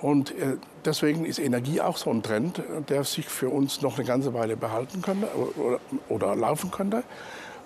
Und 0.01 0.31
äh, 0.31 0.57
deswegen 0.83 1.25
ist 1.25 1.39
Energie 1.39 1.81
auch 1.81 1.97
so 1.97 2.09
ein 2.09 2.21
Trend, 2.21 2.61
der 2.89 3.03
sich 3.03 3.27
für 3.27 3.49
uns 3.49 3.81
noch 3.81 3.97
eine 3.97 4.05
ganze 4.05 4.33
Weile 4.33 4.55
behalten 4.55 5.01
könnte 5.01 5.27
oder, 5.57 5.79
oder 6.09 6.35
laufen 6.35 6.69
könnte. 6.69 7.03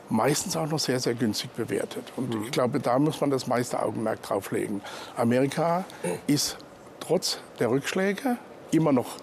Meistens 0.10 0.58
auch 0.58 0.68
noch 0.68 0.80
sehr, 0.80 1.00
sehr 1.00 1.14
günstig 1.14 1.52
bewertet. 1.52 2.12
Und 2.16 2.36
ich 2.46 2.52
glaube, 2.52 2.80
da 2.80 2.98
muss 2.98 3.22
man 3.22 3.30
das 3.30 3.48
meiste 3.48 3.82
Augenmerk 3.82 4.22
drauf 4.24 4.52
legen. 4.52 4.82
Amerika 5.16 5.86
ist 6.26 6.58
trotz 7.00 7.40
der 7.60 7.70
Rückschläge 7.70 8.38
immer 8.72 8.92
noch 8.92 9.18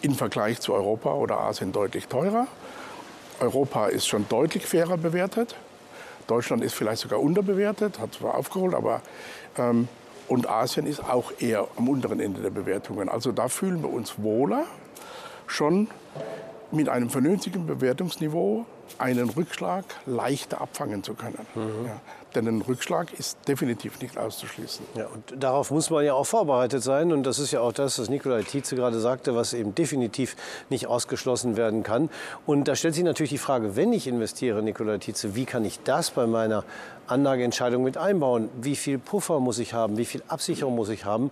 im 0.00 0.14
Vergleich 0.14 0.60
zu 0.60 0.74
Europa 0.74 1.12
oder 1.12 1.40
Asien 1.40 1.72
deutlich 1.72 2.06
teurer. 2.06 2.46
Europa 3.40 3.86
ist 3.86 4.06
schon 4.06 4.28
deutlich 4.28 4.66
fairer 4.66 4.96
bewertet. 4.96 5.56
Deutschland 6.26 6.62
ist 6.62 6.74
vielleicht 6.74 7.02
sogar 7.02 7.20
unterbewertet, 7.20 7.98
hat 7.98 8.14
zwar 8.14 8.34
aufgeholt, 8.34 8.74
aber 8.74 9.00
ähm, 9.56 9.88
und 10.28 10.48
Asien 10.48 10.86
ist 10.86 11.00
auch 11.00 11.32
eher 11.38 11.66
am 11.76 11.88
unteren 11.88 12.20
Ende 12.20 12.42
der 12.42 12.50
Bewertungen. 12.50 13.08
Also 13.08 13.32
da 13.32 13.48
fühlen 13.48 13.82
wir 13.82 13.90
uns 13.90 14.14
wohler, 14.18 14.64
schon 15.46 15.88
mit 16.70 16.88
einem 16.88 17.10
vernünftigen 17.10 17.66
Bewertungsniveau 17.66 18.66
einen 18.98 19.30
Rückschlag 19.30 19.84
leichter 20.06 20.60
abfangen 20.60 21.02
zu 21.02 21.14
können. 21.14 21.46
Mhm. 21.54 21.86
Ja, 21.86 22.00
denn 22.34 22.46
ein 22.46 22.62
Rückschlag 22.62 23.12
ist 23.18 23.38
definitiv 23.48 24.00
nicht 24.00 24.18
auszuschließen. 24.18 24.84
Ja, 24.94 25.06
und 25.06 25.42
darauf 25.42 25.70
muss 25.70 25.90
man 25.90 26.04
ja 26.04 26.14
auch 26.14 26.26
vorbereitet 26.26 26.82
sein. 26.82 27.12
Und 27.12 27.24
das 27.24 27.38
ist 27.38 27.52
ja 27.52 27.60
auch 27.60 27.72
das, 27.72 27.98
was 27.98 28.08
Nikolai 28.08 28.42
Tietze 28.42 28.76
gerade 28.76 29.00
sagte, 29.00 29.34
was 29.34 29.54
eben 29.54 29.74
definitiv 29.74 30.36
nicht 30.68 30.86
ausgeschlossen 30.86 31.56
werden 31.56 31.82
kann. 31.82 32.10
Und 32.46 32.68
da 32.68 32.76
stellt 32.76 32.94
sich 32.94 33.04
natürlich 33.04 33.30
die 33.30 33.38
Frage, 33.38 33.76
wenn 33.76 33.92
ich 33.92 34.06
investiere, 34.06 34.62
Nikolai 34.62 34.98
Tietze, 34.98 35.34
wie 35.34 35.44
kann 35.46 35.64
ich 35.64 35.80
das 35.84 36.10
bei 36.10 36.26
meiner 36.26 36.64
Anlageentscheidung 37.06 37.82
mit 37.82 37.96
einbauen? 37.96 38.50
Wie 38.60 38.76
viel 38.76 38.98
Puffer 38.98 39.40
muss 39.40 39.58
ich 39.58 39.72
haben? 39.72 39.96
Wie 39.96 40.04
viel 40.04 40.22
Absicherung 40.28 40.74
muss 40.74 40.90
ich 40.90 41.04
haben? 41.04 41.30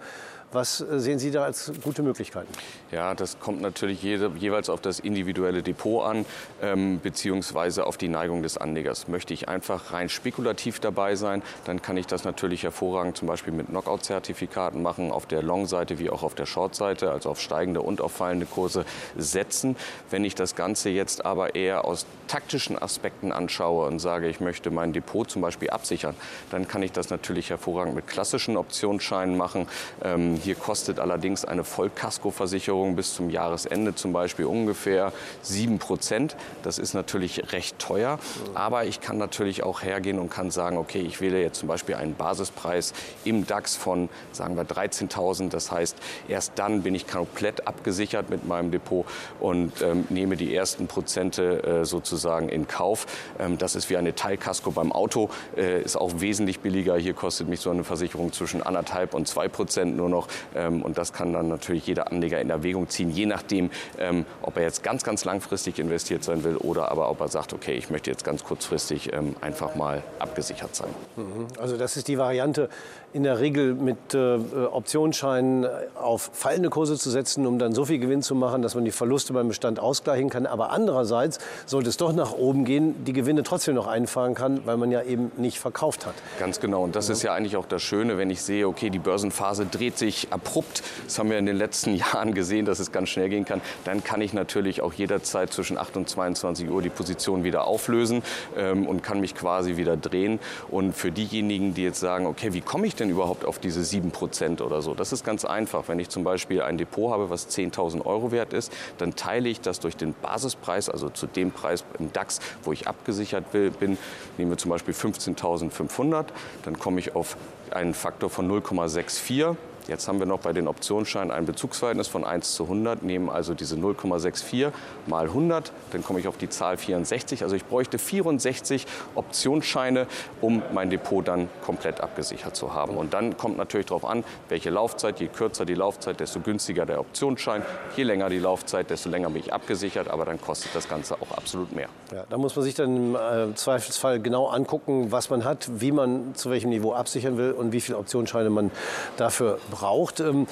Was 0.53 0.81
äh, 0.81 1.01
sehen 1.01 1.19
Sie 1.19 1.31
da 1.31 1.45
als 1.45 1.73
gute 1.83 2.03
Möglichkeiten? 2.03 2.53
Ja, 2.93 3.15
das 3.15 3.41
kommt 3.41 3.61
natürlich 3.61 4.03
jede, 4.03 4.31
jeweils 4.39 4.69
auf 4.69 4.81
das 4.81 5.01
individuelle 5.01 5.63
Depot 5.63 6.05
an, 6.05 6.25
ähm, 6.63 7.01
beziehungsweise 7.03 7.87
auf 7.87 7.97
die 7.97 8.09
Neigung 8.09 8.43
des 8.43 8.57
Anlegers. 8.57 9.09
Möchte 9.09 9.35
ich 9.35 9.49
einfach 9.49 9.93
rein 9.93 10.09
spekulativ 10.09 10.79
dabei 10.79 11.17
sein, 11.17 11.43
dann 11.65 11.83
kann 11.83 11.97
ich 11.97 12.07
das 12.07 12.25
natürlich 12.25 12.63
hervorragend 12.63 13.17
zum 13.17 13.29
Beispiel 13.29 13.53
mit 13.53 13.69
Knockout-Zertifikaten 13.69 14.83
machen, 14.83 15.11
auf 15.11 15.27
der 15.27 15.43
Long-Seite 15.43 15.99
wie 15.99 16.11
auch 16.11 16.23
auf 16.23 16.35
der 16.35 16.47
Short-Seite, 16.47 17.11
also 17.11 17.31
auf 17.31 17.41
steigende 17.41 17.83
und 17.83 18.01
auf 18.01 18.13
fallende 18.13 18.47
Kurse 18.47 18.85
setzen. 19.17 19.77
Wenn 20.11 20.25
ich 20.25 20.37
das 20.37 20.55
Ganze 20.55 20.91
jetzt 20.91 21.25
aber 21.25 21.55
eher 21.57 21.85
aus 21.85 22.07
taktischen 22.29 22.81
Aspekten 22.81 23.33
anschaue 23.33 23.87
und 23.87 23.99
sage, 23.99 24.29
ich 24.29 24.41
möchte 24.41 24.71
mein 24.71 24.93
Depot 24.93 25.29
zum 25.29 25.43
Beispiel 25.43 25.71
absichern, 25.71 26.15
dann 26.51 26.69
kann 26.69 26.83
ich 26.83 26.93
das 26.93 27.11
natürlich 27.11 27.51
hervorragend 27.51 27.95
mit 27.95 28.07
klassischen 28.07 28.57
Optionsscheinen 28.57 29.37
machen. 29.37 29.67
Ähm, 30.05 30.36
hier 30.37 30.55
kostet 30.55 31.01
allerdings 31.01 31.45
eine 31.45 31.65
Vollkaskoversicherung 31.65 32.97
bis 32.97 33.15
zum 33.15 33.31
Jahresende 33.31 33.95
zum 33.95 34.13
Beispiel 34.13 34.47
ungefähr 34.47 35.13
7 35.43 35.79
Prozent. 35.79 36.37
Das 36.63 36.79
ist 36.79 36.95
natürlich 36.95 37.53
recht 37.53 37.79
teuer, 37.79 38.19
aber 38.55 38.85
ich 38.85 39.01
kann 39.01 39.19
natürlich 39.19 39.63
auch 39.63 39.83
hergehen 39.83 40.19
und 40.19 40.31
kann 40.31 40.51
sagen, 40.51 40.77
okay, 40.77 41.01
ich 41.01 41.21
wähle 41.21 41.41
jetzt 41.41 41.59
zum 41.59 41.69
Beispiel 41.69 41.95
einen 41.95 42.15
Basispreis 42.15 42.93
im 43.25 43.47
DAX 43.47 43.77
von, 43.77 44.09
sagen 44.33 44.57
wir, 44.57 44.65
13.000. 44.65 45.51
Das 45.51 45.71
heißt, 45.71 45.97
erst 46.29 46.53
dann 46.57 46.83
bin 46.83 46.95
ich 46.95 47.07
komplett 47.07 47.67
abgesichert 47.67 48.31
mit 48.31 48.47
meinem 48.47 48.71
Depot 48.71 49.07
und 49.41 49.83
ähm, 49.83 50.07
nehme 50.09 50.37
die 50.37 50.55
ersten 50.55 50.87
Prozente 50.87 51.63
äh, 51.63 51.85
sozusagen 51.85 52.49
in 52.49 52.67
Kauf. 52.67 53.07
Ähm, 53.39 53.59
das 53.59 53.75
ist 53.77 53.91
wie 53.91 53.97
eine 53.97 54.15
Teilkasko 54.15 54.71
beim 54.71 54.93
Auto, 54.93 55.31
äh, 55.57 55.83
ist 55.83 55.97
auch 55.97 56.21
wesentlich 56.21 56.61
billiger. 56.61 56.97
Hier 56.97 57.15
kostet 57.15 57.49
mich 57.49 57.61
so 57.61 57.71
eine 57.71 57.85
Versicherung 57.85 58.33
zwischen 58.33 58.63
anderthalb 58.63 59.15
und 59.15 59.29
zwei 59.29 59.49
Prozent 59.49 59.97
nur 59.97 60.09
noch 60.09 60.26
noch. 60.27 60.61
Ähm, 60.61 60.83
und 60.83 60.99
das 60.99 61.13
kann 61.13 61.33
dann 61.33 61.49
natürlich 61.49 61.87
jeder 61.87 62.11
Anleger 62.11 62.41
in 62.41 62.51
Erwägung 62.51 62.89
ziehen, 62.89 63.11
je 63.11 63.27
nachdem, 63.27 63.71
ähm, 63.99 64.25
ob 64.43 64.57
er 64.57 64.63
jetzt 64.63 64.83
ganz, 64.83 65.05
ganz 65.05 65.25
langfristig 65.25 65.79
investiert 65.79 66.25
sein 66.25 66.45
will 66.45 66.57
oder 66.57 66.91
aber 66.91 67.11
ob 67.11 67.21
er 67.21 67.29
sagt, 67.29 67.53
okay, 67.53 67.73
ich 67.73 67.91
möchte 67.91 68.11
jetzt 68.11 68.25
ganz 68.25 68.45
kurzfristig 68.45 69.13
ähm, 69.13 69.37
einfach 69.41 69.75
mal 69.75 70.03
abgesichert 70.19 70.75
sein. 70.75 70.89
Mhm. 71.17 71.47
Also 71.59 71.77
das 71.77 71.97
ist 71.97 72.09
die 72.09 72.19
Variante, 72.19 72.69
in 73.13 73.23
der 73.23 73.41
Regel 73.41 73.75
mit 73.75 74.13
äh, 74.13 74.37
Optionsscheinen 74.71 75.67
auf 75.95 76.31
fallende 76.35 76.69
Kurse 76.69 76.99
zu 76.99 77.09
setzen, 77.11 77.47
um 77.47 77.59
dann 77.59 77.73
so 77.73 77.87
viel 77.87 77.99
Gewinn 77.99 78.21
zu 78.21 78.35
machen, 78.35 78.61
dass 78.61 78.75
man 78.75 78.85
die 78.85 78.91
Verluste 78.91 79.33
beim 79.33 79.49
Bestand 79.49 79.81
ausgleichen 79.81 80.29
kann. 80.29 80.45
Aber 80.45 80.71
andererseits 80.71 81.39
sollte 81.65 81.89
es 81.89 81.97
doch 81.97 82.13
nach 82.13 82.33
oben 82.33 82.67
gehen, 82.67 83.05
die 83.07 83.15
Gewinne 83.15 83.43
trotzdem 83.43 83.75
noch 83.75 83.87
einfahren 83.87 84.35
kann, 84.35 84.67
weil 84.67 84.77
man 84.77 84.91
ja 84.91 85.03
eben 85.03 85.33
nicht 85.39 85.59
verkauft 85.59 86.05
hat. 86.05 86.15
Ganz 86.39 86.61
genau. 86.61 86.83
Und 86.83 86.95
das 86.95 87.09
ja. 87.09 87.15
ist 87.15 87.23
ja 87.23 87.33
eigentlich 87.33 87.57
auch 87.57 87.65
das 87.65 87.81
Schöne, 87.81 88.19
wenn 88.19 88.29
ich 88.29 88.43
sehe, 88.43 88.69
okay, 88.69 88.91
die 88.91 88.99
Börsenphase 88.99 89.65
dreht 89.65 89.97
sich 89.97 90.16
wirklich 90.17 90.33
abrupt, 90.33 90.83
das 91.05 91.19
haben 91.19 91.31
wir 91.31 91.39
in 91.39 91.47
den 91.47 91.57
letzten 91.57 91.95
Jahren 91.97 92.35
gesehen, 92.35 92.65
dass 92.65 92.79
es 92.79 92.93
ganz 92.93 93.09
schnell 93.09 93.29
gehen 93.29 93.45
kann, 93.45 93.61
dann 93.85 94.03
kann 94.03 94.21
ich 94.21 94.33
natürlich 94.33 94.81
auch 94.81 94.93
jederzeit 94.93 95.53
zwischen 95.53 95.79
8 95.79 95.97
und 95.97 96.09
22 96.09 96.71
Uhr 96.71 96.83
die 96.83 96.89
Position 96.89 97.45
wieder 97.45 97.67
auflösen 97.67 98.23
ähm, 98.57 98.87
und 98.87 99.03
kann 99.03 99.21
mich 99.21 99.35
quasi 99.35 99.77
wieder 99.77 99.97
drehen. 99.97 100.39
Und 100.69 100.95
für 100.95 101.13
diejenigen, 101.13 101.75
die 101.75 101.83
jetzt 101.83 102.01
sagen, 102.01 102.27
okay, 102.27 102.53
wie 102.53 102.61
komme 102.61 102.87
ich 102.87 102.95
denn 102.95 103.11
überhaupt 103.11 103.45
auf 103.45 103.59
diese 103.59 103.85
7 103.85 104.11
Prozent 104.11 104.61
oder 104.61 104.83
so? 104.83 104.95
Das 104.95 105.13
ist 105.13 105.25
ganz 105.25 105.45
einfach. 105.45 105.89
Wenn 105.89 105.99
ich 105.99 106.09
zum 106.09 106.25
Beispiel 106.25 106.63
ein 106.63 106.79
Depot 106.79 107.13
habe, 107.13 107.31
was 107.31 107.49
10.000 107.49 108.05
Euro 108.05 108.33
wert 108.33 108.53
ist, 108.53 108.73
dann 108.99 109.15
teile 109.17 109.49
ich 109.49 109.61
das 109.61 109.81
durch 109.81 109.97
den 109.97 110.15
Basispreis, 110.15 110.89
also 110.89 111.11
zu 111.11 111.27
dem 111.27 111.51
Preis 111.51 111.85
im 111.99 112.13
DAX, 112.13 112.41
wo 112.63 112.73
ich 112.73 112.89
abgesichert 112.89 113.53
bin. 113.53 113.99
Nehmen 114.39 114.51
wir 114.51 114.59
zum 114.59 114.71
Beispiel 114.71 114.95
15.500, 114.95 116.27
dann 116.65 116.79
komme 116.79 117.01
ich 117.01 117.15
auf 117.15 117.37
einen 117.71 117.95
Faktor 117.95 118.31
von 118.31 118.51
0,64. 118.51 119.57
Jetzt 119.89 120.09
haben 120.09 120.19
wir 120.19 120.27
noch 120.27 120.41
bei 120.41 120.53
den 120.53 120.67
Optionsscheinen 120.67 121.31
ein 121.31 121.47
Bezugsverhältnis 121.47 122.09
von 122.09 122.25
1 122.25 122.55
zu 122.55 122.65
100, 122.65 123.05
nehmen 123.05 123.31
also 123.31 123.55
diese 123.55 123.77
0,64 123.77 124.73
mal 125.07 125.27
100, 125.27 125.71
dann 125.93 126.03
komme 126.03 126.19
ich 126.19 126.27
auf 126.27 126.37
die 126.37 126.49
Zahl 126.49 126.77
64. 126.77 127.45
Also 127.45 127.55
ich 127.55 127.65
bräuchte 127.65 127.99
64 127.99 128.85
Optionsscheine, 129.15 130.09
um 130.41 130.63
mein 130.75 130.91
Depot 130.91 131.27
dann 131.27 131.49
komplett 131.65 132.01
abgesichert 132.01 132.57
zu 132.57 132.75
haben. 132.75 132.97
Und 132.97 133.15
dann 133.15 133.37
kommt 133.37 133.59
natürlich 133.59 133.87
darauf 133.87 134.05
an, 134.05 134.25
welche 134.49 134.71
Laufzeit. 134.71 135.21
Je 135.21 135.29
kürzer 135.29 135.65
die 135.65 135.75
Laufzeit, 135.75 136.19
desto 136.19 136.41
günstiger 136.41 136.85
der 136.85 136.99
Optionsschein. 136.99 137.63
Je 137.97 138.03
länger 138.03 138.29
die 138.29 138.41
Laufzeit, 138.41 138.91
desto 138.91 139.09
länger 139.09 139.31
bin 139.31 139.43
ich 139.43 139.53
abgesichert. 139.53 140.09
Aber 140.09 140.25
dann 140.25 140.41
kostet 140.41 140.75
das 140.75 140.89
Ganze 140.89 141.15
auch 141.15 141.37
absolut 141.37 141.75
mehr. 141.75 141.89
Ja, 142.13 142.25
da 142.29 142.39
muss 142.39 142.57
man 142.57 142.65
sich 142.65 142.75
dann 142.75 142.97
im 142.97 143.15
äh, 143.15 143.55
Zweifelsfall 143.55 144.21
genau 144.21 144.49
angucken, 144.49 145.13
was 145.13 145.31
man 145.31 145.45
hat, 145.45 145.69
wie 145.81 145.93
man 145.93 146.35
zu 146.35 146.51
welchem 146.51 146.71
Niveau 146.71 146.93
absichern 146.93 147.37
will 147.39 147.53
und 147.53 147.73
wie 147.73 147.81
viele 147.81 147.99
Optionsscheine 147.99 148.51
man 148.51 148.73
dafür 149.17 149.59
braucht 149.71 149.76
braucht. 149.77 150.21
Ähm, 150.21 150.47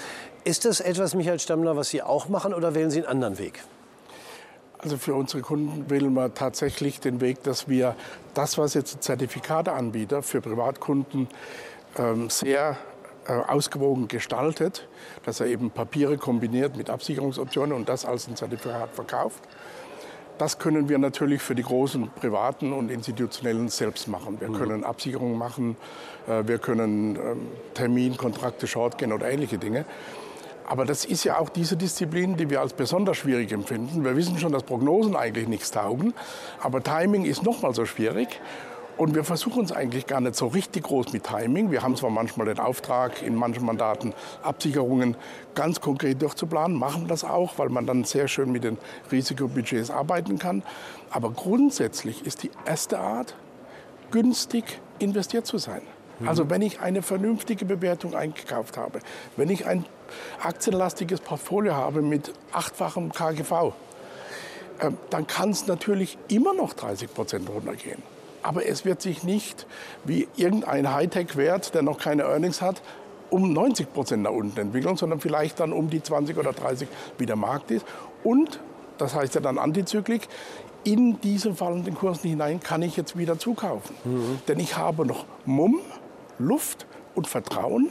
ist 0.44 0.64
das 0.64 0.80
etwas, 0.80 1.14
Michael 1.14 1.40
Stammler, 1.40 1.76
was 1.76 1.88
Sie 1.88 2.02
auch 2.02 2.28
machen 2.28 2.52
oder 2.52 2.74
wählen 2.74 2.90
Sie 2.90 2.98
einen 2.98 3.08
anderen 3.08 3.38
Weg? 3.38 3.62
Also 4.78 4.98
für 4.98 5.14
unsere 5.14 5.42
Kunden 5.42 5.88
wählen 5.88 6.12
wir 6.12 6.34
tatsächlich 6.34 7.00
den 7.00 7.22
Weg, 7.22 7.42
dass 7.42 7.68
wir 7.68 7.96
das, 8.34 8.58
was 8.58 8.74
jetzt 8.74 9.02
Zertifikateanbieter 9.02 10.22
für 10.22 10.42
Privatkunden 10.42 11.28
ähm, 11.96 12.28
sehr 12.28 12.76
äh, 13.26 13.32
ausgewogen 13.32 14.08
gestaltet, 14.08 14.86
dass 15.24 15.40
er 15.40 15.46
eben 15.46 15.70
Papiere 15.70 16.18
kombiniert 16.18 16.76
mit 16.76 16.90
Absicherungsoptionen 16.90 17.74
und 17.74 17.88
das 17.88 18.04
als 18.04 18.28
ein 18.28 18.36
Zertifikat 18.36 18.90
verkauft. 18.92 19.42
Das 20.38 20.58
können 20.58 20.88
wir 20.88 20.98
natürlich 20.98 21.42
für 21.42 21.54
die 21.54 21.62
großen 21.62 22.10
privaten 22.10 22.72
und 22.72 22.90
institutionellen 22.90 23.68
selbst 23.68 24.08
machen. 24.08 24.40
Wir 24.40 24.48
mhm. 24.48 24.54
können 24.54 24.84
Absicherungen 24.84 25.38
machen, 25.38 25.76
äh, 26.26 26.46
wir 26.46 26.58
können 26.58 27.16
ähm, 27.16 27.46
Terminkontrakte 27.74 28.66
shortgehen 28.66 29.12
oder 29.12 29.30
ähnliche 29.30 29.58
Dinge. 29.58 29.84
Aber 30.66 30.84
das 30.84 31.04
ist 31.04 31.24
ja 31.24 31.38
auch 31.38 31.50
diese 31.50 31.76
Disziplin, 31.76 32.36
die 32.36 32.48
wir 32.48 32.60
als 32.60 32.72
besonders 32.72 33.18
schwierig 33.18 33.52
empfinden. 33.52 34.02
Wir 34.02 34.16
wissen 34.16 34.38
schon, 34.38 34.52
dass 34.52 34.62
Prognosen 34.62 35.14
eigentlich 35.14 35.46
nichts 35.46 35.70
taugen, 35.70 36.14
aber 36.60 36.82
Timing 36.82 37.26
ist 37.26 37.42
noch 37.42 37.62
mal 37.62 37.74
so 37.74 37.84
schwierig. 37.84 38.40
Und 38.96 39.14
wir 39.14 39.24
versuchen 39.24 39.64
es 39.64 39.72
eigentlich 39.72 40.06
gar 40.06 40.20
nicht 40.20 40.36
so 40.36 40.46
richtig 40.46 40.84
groß 40.84 41.12
mit 41.12 41.24
Timing. 41.24 41.70
Wir 41.72 41.82
haben 41.82 41.96
zwar 41.96 42.10
manchmal 42.10 42.46
den 42.46 42.60
Auftrag, 42.60 43.22
in 43.22 43.34
manchen 43.34 43.64
Mandaten 43.64 44.14
Absicherungen 44.42 45.16
ganz 45.54 45.80
konkret 45.80 46.22
durchzuplanen, 46.22 46.78
machen 46.78 47.08
das 47.08 47.24
auch, 47.24 47.58
weil 47.58 47.70
man 47.70 47.86
dann 47.86 48.04
sehr 48.04 48.28
schön 48.28 48.52
mit 48.52 48.62
den 48.62 48.78
Risikobudgets 49.10 49.90
arbeiten 49.90 50.38
kann. 50.38 50.62
Aber 51.10 51.30
grundsätzlich 51.30 52.24
ist 52.24 52.44
die 52.44 52.50
erste 52.66 53.00
Art, 53.00 53.34
günstig 54.12 54.80
investiert 55.00 55.46
zu 55.46 55.58
sein. 55.58 55.82
Mhm. 56.20 56.28
Also 56.28 56.48
wenn 56.48 56.62
ich 56.62 56.80
eine 56.80 57.02
vernünftige 57.02 57.64
Bewertung 57.64 58.14
eingekauft 58.14 58.76
habe, 58.76 59.00
wenn 59.36 59.50
ich 59.50 59.66
ein 59.66 59.84
aktienlastiges 60.40 61.20
Portfolio 61.20 61.74
habe 61.74 62.00
mit 62.00 62.32
achtfachem 62.52 63.12
KGV, 63.12 63.72
äh, 64.78 64.90
dann 65.10 65.26
kann 65.26 65.50
es 65.50 65.66
natürlich 65.66 66.16
immer 66.28 66.54
noch 66.54 66.74
30 66.74 67.12
Prozent 67.12 67.50
runtergehen. 67.50 68.13
Aber 68.44 68.66
es 68.66 68.84
wird 68.84 69.00
sich 69.00 69.24
nicht 69.24 69.66
wie 70.04 70.28
irgendein 70.36 70.92
Hightech-Wert, 70.92 71.74
der 71.74 71.82
noch 71.82 71.98
keine 71.98 72.24
Earnings 72.24 72.60
hat, 72.60 72.82
um 73.30 73.52
90 73.52 73.92
Prozent 73.92 74.22
nach 74.22 74.30
unten 74.30 74.60
entwickeln, 74.60 74.96
sondern 74.96 75.18
vielleicht 75.18 75.58
dann 75.58 75.72
um 75.72 75.88
die 75.90 76.02
20 76.02 76.36
oder 76.36 76.52
30, 76.52 76.86
wie 77.18 77.26
der 77.26 77.36
Markt 77.36 77.70
ist. 77.70 77.86
Und, 78.22 78.60
das 78.98 79.14
heißt 79.14 79.34
ja 79.34 79.40
dann 79.40 79.58
Antizyklik, 79.58 80.28
in 80.84 81.18
diese 81.22 81.54
fallenden 81.54 81.94
Kursen 81.94 82.28
hinein 82.28 82.60
kann 82.60 82.82
ich 82.82 82.96
jetzt 82.96 83.16
wieder 83.16 83.38
zukaufen. 83.38 83.96
Mhm. 84.04 84.38
Denn 84.46 84.60
ich 84.60 84.76
habe 84.76 85.06
noch 85.06 85.24
Mumm, 85.46 85.80
Luft 86.38 86.86
und 87.14 87.26
Vertrauen, 87.26 87.88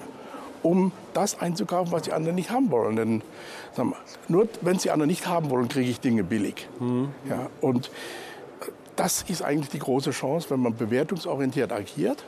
um 0.62 0.92
das 1.14 1.42
einzukaufen, 1.42 1.92
was 1.92 2.04
die 2.04 2.14
anderen 2.14 2.36
nicht 2.36 2.52
haben 2.52 2.70
wollen. 2.70 2.96
Denn 2.96 3.22
wir, 3.76 3.94
nur 4.28 4.48
wenn 4.62 4.78
sie 4.78 4.92
anderen 4.92 5.10
nicht 5.10 5.26
haben 5.26 5.50
wollen, 5.50 5.68
kriege 5.68 5.90
ich 5.90 6.00
Dinge 6.00 6.24
billig. 6.24 6.70
Mhm. 6.80 7.10
Ja, 7.28 7.50
und 7.60 7.90
das 8.96 9.24
ist 9.24 9.42
eigentlich 9.42 9.70
die 9.70 9.80
große 9.80 10.12
Chance, 10.12 10.50
wenn 10.50 10.60
man 10.60 10.76
bewertungsorientiert 10.76 11.72
agiert. 11.72 12.24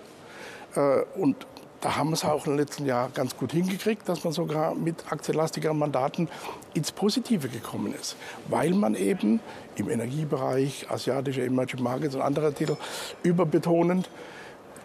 Äh, 0.76 1.02
und 1.20 1.36
da 1.82 1.98
haben 1.98 2.10
wir 2.10 2.14
es 2.14 2.26
auch 2.26 2.48
im 2.48 2.58
letzten 2.58 2.86
Jahr 2.86 3.10
ganz 3.14 3.38
gut 3.38 3.52
hingekriegt, 3.52 4.10
dass 4.10 4.24
man 4.24 4.34
sogar 4.34 4.74
mit 4.74 5.12
aktienlastigeren 5.12 5.78
Mandaten 5.78 6.30
ins 6.74 6.92
Positive 6.92 7.48
gekommen 7.48 7.94
ist. 7.94 8.16
Weil 8.48 8.72
man 8.72 8.96
eben 8.96 9.40
im 9.76 9.90
Energiebereich, 9.90 10.88
asiatische 10.90 11.44
Emerging 11.44 11.84
Markets 11.84 12.16
und 12.16 12.22
andere 12.22 12.54
Titel 12.54 12.76
überbetonend 13.22 14.10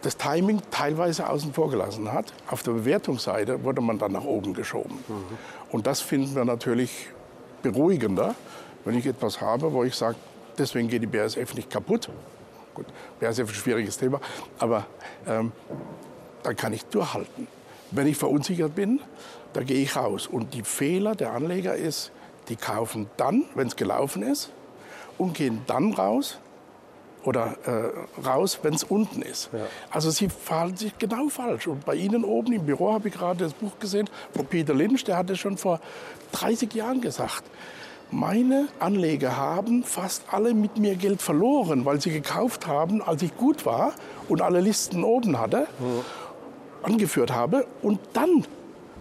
das 0.02 0.16
Timing 0.16 0.62
teilweise 0.70 1.28
außen 1.28 1.52
vor 1.52 1.70
gelassen 1.70 2.12
hat. 2.12 2.32
Auf 2.48 2.62
der 2.62 2.72
Bewertungsseite 2.72 3.64
wurde 3.64 3.80
man 3.80 3.98
dann 3.98 4.12
nach 4.12 4.24
oben 4.24 4.54
geschoben. 4.54 4.98
Mhm. 5.08 5.38
Und 5.70 5.86
das 5.86 6.00
finden 6.00 6.34
wir 6.34 6.44
natürlich 6.44 7.08
beruhigender, 7.62 8.34
wenn 8.84 8.96
ich 8.96 9.06
etwas 9.06 9.40
habe, 9.40 9.72
wo 9.72 9.84
ich 9.84 9.94
sage, 9.94 10.16
deswegen 10.60 10.88
geht 10.88 11.02
die 11.02 11.06
BASF 11.06 11.54
nicht 11.54 11.70
kaputt. 11.70 12.08
Gut, 12.74 12.86
BASF 13.18 13.40
ist 13.40 13.48
ein 13.48 13.54
schwieriges 13.54 13.98
Thema, 13.98 14.20
aber 14.58 14.86
ähm, 15.26 15.52
dann 16.42 16.56
kann 16.56 16.72
ich 16.72 16.84
durchhalten. 16.84 17.48
Wenn 17.90 18.06
ich 18.06 18.16
verunsichert 18.16 18.74
bin, 18.74 19.00
dann 19.52 19.66
gehe 19.66 19.82
ich 19.82 19.96
raus. 19.96 20.26
Und 20.26 20.54
die 20.54 20.62
Fehler 20.62 21.14
der 21.16 21.32
Anleger 21.32 21.74
ist, 21.74 22.12
die 22.48 22.56
kaufen 22.56 23.10
dann, 23.16 23.44
wenn 23.54 23.66
es 23.66 23.76
gelaufen 23.76 24.22
ist, 24.22 24.50
und 25.18 25.34
gehen 25.34 25.62
dann 25.66 25.92
raus 25.92 26.38
oder 27.24 27.56
äh, 27.66 28.26
raus, 28.26 28.60
wenn 28.62 28.74
es 28.74 28.84
unten 28.84 29.22
ist. 29.22 29.50
Ja. 29.52 29.66
Also 29.90 30.10
sie 30.10 30.28
verhalten 30.28 30.76
sich 30.76 30.96
genau 30.98 31.28
falsch. 31.28 31.66
Und 31.66 31.84
bei 31.84 31.94
Ihnen 31.94 32.24
oben 32.24 32.52
im 32.52 32.64
Büro 32.64 32.92
habe 32.92 33.08
ich 33.08 33.14
gerade 33.14 33.44
das 33.44 33.52
Buch 33.52 33.78
gesehen 33.78 34.08
von 34.34 34.46
Peter 34.46 34.72
Lynch, 34.72 35.04
der 35.04 35.16
hat 35.16 35.28
es 35.30 35.38
schon 35.38 35.58
vor 35.58 35.80
30 36.32 36.72
Jahren 36.74 37.00
gesagt. 37.00 37.44
Meine 38.12 38.68
Anleger 38.80 39.36
haben 39.36 39.84
fast 39.84 40.24
alle 40.32 40.52
mit 40.52 40.76
mir 40.78 40.96
Geld 40.96 41.22
verloren, 41.22 41.84
weil 41.84 42.00
sie 42.00 42.10
gekauft 42.10 42.66
haben, 42.66 43.02
als 43.02 43.22
ich 43.22 43.36
gut 43.36 43.64
war 43.64 43.92
und 44.28 44.42
alle 44.42 44.60
Listen 44.60 45.04
oben 45.04 45.38
hatte. 45.38 45.68
Angeführt 46.82 47.32
habe. 47.32 47.66
Und 47.82 48.00
dann 48.12 48.44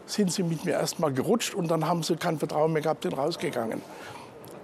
sind 0.06 0.32
sie 0.32 0.44
mit 0.44 0.66
mir 0.66 0.72
erst 0.72 1.00
mal 1.00 1.12
gerutscht 1.12 1.56
und 1.56 1.72
dann 1.72 1.88
haben 1.88 2.04
sie 2.04 2.18
kein 2.18 2.38
Vertrauen 2.38 2.74
mehr 2.74 2.82
gehabt, 2.82 3.04
sind 3.04 3.18
rausgegangen. 3.18 3.82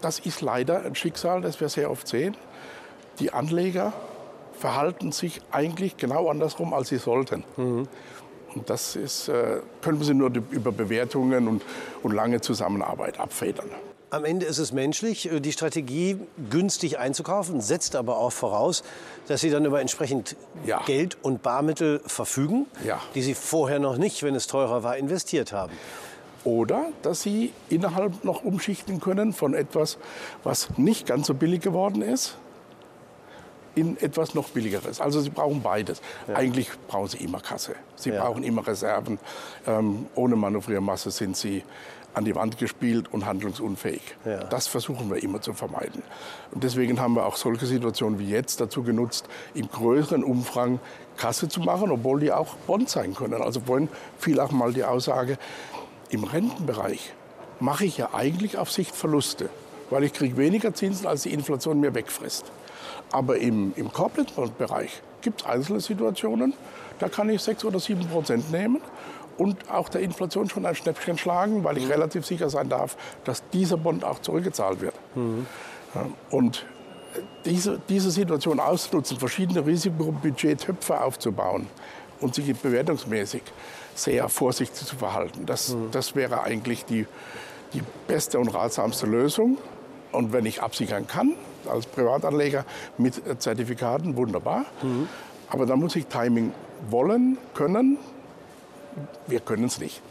Das 0.01 0.19
ist 0.19 0.41
leider 0.41 0.83
ein 0.83 0.93
Schicksal, 0.93 1.41
das 1.41 1.59
wir 1.59 1.69
sehr 1.69 1.89
oft 1.89 2.07
sehen. 2.07 2.35
Die 3.19 3.33
Anleger 3.33 3.93
verhalten 4.53 5.11
sich 5.11 5.41
eigentlich 5.51 5.97
genau 5.97 6.29
andersrum, 6.29 6.73
als 6.73 6.89
sie 6.89 6.97
sollten. 6.97 7.43
Mhm. 7.57 7.87
Und 8.53 8.69
das 8.69 8.95
ist, 8.95 9.27
äh, 9.27 9.59
können 9.81 9.99
wir 9.99 10.05
sie 10.05 10.13
nur 10.13 10.31
über 10.51 10.71
Bewertungen 10.71 11.47
und, 11.47 11.63
und 12.03 12.13
lange 12.13 12.41
Zusammenarbeit 12.41 13.19
abfedern. 13.19 13.69
Am 14.11 14.23
Ende 14.23 14.45
ist 14.45 14.59
es 14.59 14.71
menschlich, 14.71 15.31
äh, 15.31 15.39
die 15.39 15.51
Strategie 15.51 16.17
günstig 16.49 16.99
einzukaufen, 16.99 17.61
setzt 17.61 17.95
aber 17.95 18.17
auch 18.17 18.31
voraus, 18.31 18.83
dass 19.27 19.41
Sie 19.41 19.49
dann 19.49 19.65
über 19.65 19.81
entsprechend 19.81 20.35
ja. 20.65 20.81
Geld 20.85 21.17
und 21.21 21.41
Barmittel 21.41 22.01
verfügen, 22.05 22.65
ja. 22.83 23.01
die 23.15 23.21
Sie 23.21 23.33
vorher 23.33 23.79
noch 23.79 23.97
nicht, 23.97 24.23
wenn 24.23 24.35
es 24.35 24.47
teurer 24.47 24.83
war, 24.83 24.97
investiert 24.97 25.53
haben. 25.53 25.73
Oder 26.43 26.85
dass 27.01 27.23
Sie 27.23 27.51
innerhalb 27.69 28.23
noch 28.23 28.43
umschichten 28.43 28.99
können 28.99 29.33
von 29.33 29.55
etwas, 29.55 29.97
was 30.43 30.77
nicht 30.77 31.07
ganz 31.07 31.25
so 31.27 31.33
billig 31.33 31.61
geworden 31.61 32.03
ist, 32.03 32.37
in 33.73 33.97
etwas 33.97 34.35
noch 34.35 34.49
billigeres. 34.49 35.01
Also 35.01 35.19
Sie 35.21 35.31
brauchen 35.31 35.61
beides. 35.61 36.01
Ja. 36.27 36.35
Eigentlich 36.35 36.69
brauchen 36.87 37.09
Sie 37.09 37.17
immer 37.17 37.41
Kasse. 37.41 37.75
Sie 37.95 38.11
brauchen 38.11 38.43
immer 38.43 38.65
Reserven. 38.65 39.19
Ähm, 39.67 40.05
ohne 40.15 40.35
Manövriermasse 40.35 41.11
sind 41.11 41.35
Sie 41.35 41.63
an 42.15 42.25
die 42.25 42.35
Wand 42.35 42.57
gespielt 42.57 43.11
und 43.11 43.25
handlungsunfähig. 43.25 44.01
Ja. 44.25 44.43
Das 44.45 44.67
versuchen 44.67 45.09
wir 45.09 45.21
immer 45.21 45.41
zu 45.41 45.53
vermeiden. 45.53 46.01
Und 46.51 46.63
deswegen 46.63 46.99
haben 46.99 47.13
wir 47.15 47.25
auch 47.25 47.35
solche 47.35 47.65
Situationen 47.65 48.19
wie 48.19 48.29
jetzt 48.29 48.61
dazu 48.61 48.83
genutzt, 48.83 49.27
im 49.53 49.69
größeren 49.69 50.23
Umfang 50.23 50.79
Kasse 51.17 51.47
zu 51.49 51.59
machen, 51.59 51.91
obwohl 51.91 52.19
die 52.19 52.31
auch 52.31 52.55
Bond 52.67 52.89
sein 52.89 53.13
können. 53.13 53.41
Also 53.41 53.61
vorhin 53.61 53.89
fiel 54.17 54.39
auch 54.39 54.51
mal 54.51 54.73
die 54.73 54.83
Aussage, 54.83 55.37
im 56.09 56.23
Rentenbereich 56.23 57.13
mache 57.59 57.85
ich 57.85 57.97
ja 57.97 58.13
eigentlich 58.13 58.57
auf 58.57 58.71
Sicht 58.71 58.95
Verluste, 58.95 59.49
weil 59.89 60.03
ich 60.03 60.13
kriege 60.13 60.37
weniger 60.37 60.73
Zinsen, 60.73 61.07
als 61.07 61.23
die 61.23 61.33
Inflation 61.33 61.79
mir 61.79 61.93
wegfrisst. 61.93 62.45
Aber 63.11 63.37
im, 63.37 63.73
im 63.75 63.91
Corporate-Bereich 63.91 65.01
gibt 65.21 65.41
es 65.41 65.47
einzelne 65.47 65.79
Situationen, 65.79 66.53
da 66.99 67.09
kann 67.09 67.29
ich 67.29 67.41
sechs 67.41 67.65
oder 67.65 67.79
sieben 67.79 68.07
Prozent 68.07 68.51
nehmen 68.51 68.81
und 69.37 69.69
auch 69.69 69.89
der 69.89 70.01
Inflation 70.01 70.49
schon 70.49 70.65
ein 70.65 70.75
Schnäppchen 70.75 71.17
schlagen, 71.17 71.63
weil 71.63 71.77
ich 71.77 71.85
mhm. 71.85 71.91
relativ 71.91 72.25
sicher 72.25 72.49
sein 72.49 72.69
darf, 72.69 72.97
dass 73.23 73.47
dieser 73.49 73.77
Bond 73.77 74.03
auch 74.03 74.19
zurückgezahlt 74.19 74.81
wird. 74.81 74.95
Mhm. 75.15 75.45
Und 76.29 76.65
diese, 77.45 77.79
diese 77.89 78.11
Situation 78.11 78.59
ausnutzen, 78.59 79.19
verschiedene 79.19 79.65
Risikobudgettöpfe 79.65 81.01
aufzubauen 81.01 81.67
und 82.19 82.35
sich 82.35 82.53
bewertungsmäßig 82.55 83.43
sehr 83.93 84.27
vorsichtig 84.29 84.85
zu 84.85 84.95
verhalten, 84.95 85.45
das, 85.45 85.69
mhm. 85.69 85.91
das 85.91 86.15
wäre 86.15 86.43
eigentlich 86.43 86.85
die, 86.85 87.05
die 87.73 87.81
beste 88.07 88.39
und 88.39 88.49
ratsamste 88.49 89.05
Lösung. 89.05 89.57
Und 90.11 90.31
wenn 90.31 90.45
ich 90.45 90.61
absichern 90.61 91.07
kann, 91.07 91.33
als 91.67 91.87
Privatanleger 91.87 92.65
mit 92.97 93.21
Zertifikaten, 93.41 94.15
wunderbar. 94.15 94.65
Mhm. 94.81 95.09
Aber 95.49 95.65
da 95.65 95.75
muss 95.75 95.95
ich 95.95 96.07
Timing 96.07 96.53
wollen, 96.89 97.37
können, 97.53 97.97
wir 99.27 99.39
können 99.39 99.65
es 99.65 99.79
nicht. 99.79 100.01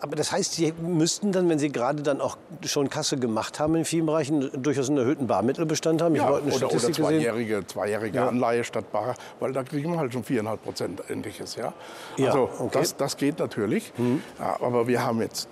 Aber 0.00 0.16
das 0.16 0.32
heißt, 0.32 0.54
Sie 0.54 0.72
müssten 0.80 1.32
dann, 1.32 1.48
wenn 1.50 1.58
Sie 1.58 1.70
gerade 1.70 2.02
dann 2.02 2.22
auch 2.22 2.38
schon 2.64 2.88
Kasse 2.88 3.18
gemacht 3.18 3.60
haben 3.60 3.74
in 3.74 3.84
vielen 3.84 4.06
Bereichen, 4.06 4.50
durchaus 4.62 4.88
einen 4.88 4.98
erhöhten 4.98 5.26
Barmittelbestand 5.26 6.00
haben? 6.00 6.14
Ich 6.14 6.22
ja, 6.22 6.28
eine 6.28 6.54
oder, 6.54 6.72
oder 6.72 6.92
zweijährige, 6.92 7.66
zweijährige 7.66 8.16
ja. 8.16 8.28
Anleihe 8.28 8.64
statt 8.64 8.90
Bar, 8.92 9.14
weil 9.40 9.52
da 9.52 9.62
kriegen 9.62 9.92
wir 9.92 9.98
halt 9.98 10.14
schon 10.14 10.24
4,5 10.24 10.56
Prozent 10.56 11.02
ähnliches. 11.10 11.56
Ja? 11.56 11.74
ja 12.16 12.28
also 12.28 12.48
okay. 12.58 12.70
das, 12.72 12.96
das 12.96 13.16
geht 13.18 13.38
natürlich. 13.38 13.92
Mhm. 13.98 14.22
aber 14.38 14.86
wir 14.88 15.04
haben 15.04 15.20
jetzt 15.20 15.48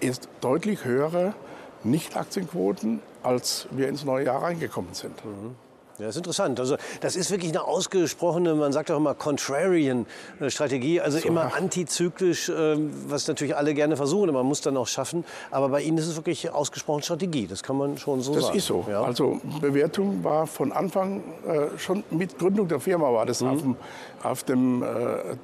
erst 0.00 0.28
deutlich 0.42 0.84
höhere 0.84 1.34
Nicht-Aktienquoten, 1.82 3.00
als 3.22 3.66
wir 3.70 3.88
ins 3.88 4.04
neue 4.04 4.26
Jahr 4.26 4.42
reingekommen 4.42 4.92
sind. 4.92 5.24
Mhm. 5.24 5.54
Ja, 6.00 6.06
das 6.06 6.16
ist 6.16 6.20
interessant. 6.20 6.58
Also 6.60 6.76
das 7.00 7.16
ist 7.16 7.30
wirklich 7.30 7.50
eine 7.50 7.64
ausgesprochene, 7.64 8.54
man 8.54 8.72
sagt 8.72 8.90
auch 8.90 8.96
immer 8.96 9.14
Contrarian-Strategie, 9.14 11.00
also 11.00 11.18
so. 11.18 11.28
immer 11.28 11.54
antizyklisch, 11.54 12.48
ähm, 12.48 12.92
was 13.08 13.28
natürlich 13.28 13.56
alle 13.56 13.74
gerne 13.74 13.96
versuchen, 13.96 14.32
man 14.32 14.46
muss 14.46 14.60
dann 14.62 14.76
auch 14.76 14.86
schaffen. 14.86 15.24
Aber 15.50 15.68
bei 15.68 15.82
Ihnen 15.82 15.98
ist 15.98 16.06
es 16.06 16.16
wirklich 16.16 16.50
ausgesprochen 16.50 17.02
Strategie, 17.02 17.46
das 17.46 17.62
kann 17.62 17.76
man 17.76 17.98
schon 17.98 18.22
so 18.22 18.32
das 18.32 18.44
sagen. 18.44 18.54
Das 18.54 18.62
ist 18.62 18.66
so. 18.66 18.86
Ja. 18.88 19.02
Also 19.02 19.40
Bewertung 19.60 20.24
war 20.24 20.46
von 20.46 20.72
Anfang, 20.72 21.22
äh, 21.46 21.78
schon 21.78 22.02
mit 22.10 22.38
Gründung 22.38 22.68
der 22.68 22.80
Firma 22.80 23.12
war 23.12 23.26
das 23.26 23.42
mhm. 23.42 23.48
auf 23.48 23.60
dem, 23.60 23.76
auf 24.22 24.42
dem 24.44 24.82
äh, 24.82 24.86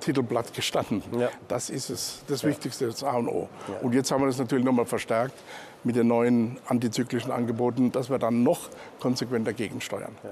Titelblatt 0.00 0.54
gestanden. 0.54 1.02
Ja. 1.18 1.28
Das 1.48 1.70
ist 1.70 1.90
es, 1.90 2.20
das. 2.28 2.46
Wichtigste, 2.46 2.86
das 2.86 3.02
A 3.02 3.16
und 3.16 3.28
O. 3.28 3.48
Und 3.82 3.92
jetzt 3.92 4.10
haben 4.12 4.22
wir 4.22 4.28
das 4.28 4.38
natürlich 4.38 4.64
nochmal 4.64 4.86
verstärkt 4.86 5.34
mit 5.86 5.96
den 5.96 6.08
neuen 6.08 6.58
antizyklischen 6.66 7.30
Angeboten, 7.30 7.92
dass 7.92 8.10
wir 8.10 8.18
dann 8.18 8.42
noch 8.42 8.68
konsequenter 8.98 9.52
gegensteuern. 9.52 10.16
Ja. 10.24 10.30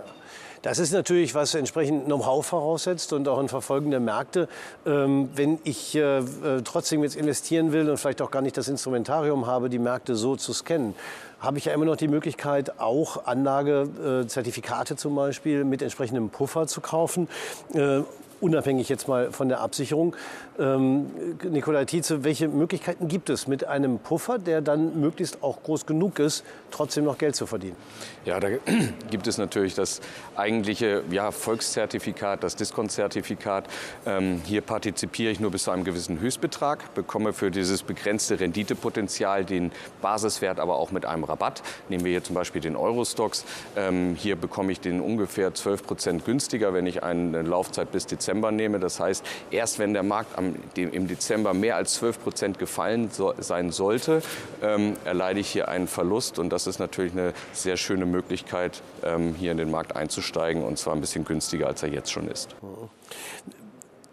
Das 0.63 0.79
ist 0.79 0.93
natürlich, 0.93 1.35
was 1.35 1.55
entsprechend 1.55 2.07
Know-how 2.07 2.45
voraussetzt 2.45 3.13
und 3.13 3.29
auch 3.29 3.39
ein 3.39 3.49
Verfolgen 3.49 3.91
der 3.91 4.01
Märkte. 4.01 4.49
Ähm, 4.87 5.29
wenn 5.35 5.59
ich 5.63 5.95
äh, 5.95 6.21
äh, 6.21 6.23
trotzdem 6.65 7.03
jetzt 7.03 7.17
investieren 7.17 7.73
will 7.73 7.91
und 7.91 7.99
vielleicht 7.99 8.23
auch 8.23 8.31
gar 8.31 8.41
nicht 8.41 8.57
das 8.57 8.69
Instrumentarium 8.69 9.47
habe, 9.47 9.69
die 9.69 9.79
Märkte 9.79 10.17
so 10.17 10.37
zu 10.37 10.55
scannen, 10.55 10.95
habe 11.39 11.59
ich 11.59 11.67
ja 11.67 11.75
immer 11.75 11.85
noch 11.85 11.97
die 11.97 12.09
Möglichkeit, 12.09 12.81
auch 12.81 13.27
Anlagezertifikate 13.27 14.97
zum 14.97 15.15
Beispiel 15.15 15.65
mit 15.65 15.83
entsprechendem 15.83 16.31
Puffer 16.31 16.67
zu 16.67 16.81
kaufen. 16.81 17.29
Äh, 17.75 18.01
unabhängig 18.41 18.89
jetzt 18.89 19.09
mal 19.09 19.33
von 19.33 19.49
der 19.49 19.61
Absicherung. 19.61 20.15
Ähm, 20.59 21.07
Nikolai 21.43 21.85
Tietze, 21.85 22.25
welche 22.25 22.49
Möglichkeiten 22.49 23.09
gibt 23.09 23.31
es 23.31 23.47
mit 23.47 23.67
einem 23.67 23.99
Puffer, 23.99 24.39
der 24.39 24.61
dann 24.61 25.01
möglichst 25.01 25.43
auch 25.43 25.63
groß 25.63 25.87
genug 25.87 26.19
ist, 26.19 26.45
trotzdem 26.71 27.05
noch 27.05 27.19
Geld 27.19 27.35
zu 27.35 27.47
verdienen? 27.47 27.77
Ja, 28.25 28.39
da 28.41 28.49
gibt 29.11 29.27
es 29.27 29.39
natürlich 29.39 29.75
das 29.75 30.01
eigentliche 30.37 31.03
ja, 31.11 31.31
Volkszertifikat, 31.31 32.43
das 32.43 32.57
Diskontzertifikat. 32.57 33.69
Ähm, 34.07 34.41
hier 34.45 34.61
partizipiere 34.61 35.33
ich 35.33 35.41
nur 35.41 35.51
bis 35.51 35.65
zu 35.65 35.71
einem 35.71 35.85
gewissen 35.85 36.21
Höchstbetrag, 36.21 36.95
bekomme 36.95 37.33
für 37.33 37.51
dieses 37.51 37.83
begrenzte 37.83 38.39
Renditepotenzial 38.39 39.45
den 39.45 39.73
Basiswert 40.03 40.61
aber 40.61 40.77
auch 40.77 40.93
mit 40.93 41.07
einem 41.07 41.25
Rabatt. 41.25 41.63
Nehmen 41.89 42.05
wir 42.05 42.11
hier 42.13 42.25
zum 42.25 42.35
Beispiel 42.35 42.61
den 42.61 42.77
Eurostox. 42.77 43.45
Ähm, 43.77 44.15
hier 44.17 44.37
bekomme 44.37 44.73
ich 44.73 44.81
den 44.81 45.01
ungefähr 45.01 45.55
12 45.55 45.87
Prozent 45.87 46.25
günstiger, 46.25 46.75
wenn 46.75 46.87
ich 46.87 47.03
eine 47.03 47.43
Laufzeit 47.43 47.91
bis 47.91 48.07
Dezember 48.07 48.24
nehme. 48.33 48.79
Das 48.79 49.01
heißt, 49.01 49.25
erst 49.51 49.79
wenn 49.79 49.93
der 49.93 50.03
Markt 50.03 50.37
am, 50.39 50.55
dem, 50.77 50.93
im 50.93 51.09
Dezember 51.09 51.55
mehr 51.55 51.77
als 51.77 51.95
12 51.95 52.23
Prozent 52.23 52.59
gefallen 52.59 53.11
so, 53.11 53.35
sein 53.39 53.71
sollte, 53.71 54.23
ähm, 54.63 54.97
erleide 55.05 55.41
ich 55.41 55.49
hier 55.49 55.69
einen 55.69 55.89
Verlust. 55.89 56.39
Und 56.39 56.51
das 56.51 56.67
ist 56.67 56.79
natürlich 56.79 57.13
eine 57.13 57.33
sehr 57.53 57.77
schöne 57.77 58.07
Möglichkeit, 58.07 58.83
ähm, 59.03 59.35
hier 59.35 59.53
in 59.53 59.59
den 59.59 59.71
Markt 59.71 59.97
einzusteigen 59.97 60.63
und 60.65 60.79
zwar 60.79 60.95
ein 60.95 61.01
bisschen 61.01 61.25
günstiger, 61.25 61.67
als 61.67 61.83
er 61.83 61.91
jetzt 61.91 62.11
schon 62.11 62.29
ist. 62.29 62.55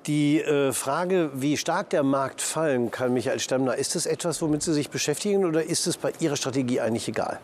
Die 0.07 0.41
äh, 0.41 0.73
Frage, 0.73 1.29
wie 1.35 1.57
stark 1.57 1.91
der 1.91 2.01
Markt 2.01 2.41
fallen 2.41 2.89
kann, 2.89 3.13
Michael 3.13 3.39
Stemmner, 3.39 3.75
ist 3.75 3.93
das 3.93 4.07
etwas, 4.07 4.41
womit 4.41 4.63
Sie 4.63 4.73
sich 4.73 4.89
beschäftigen 4.89 5.45
oder 5.45 5.63
ist 5.63 5.85
es 5.85 5.97
bei 5.97 6.11
Ihrer 6.19 6.35
Strategie 6.35 6.81
eigentlich 6.81 7.07
egal? 7.07 7.39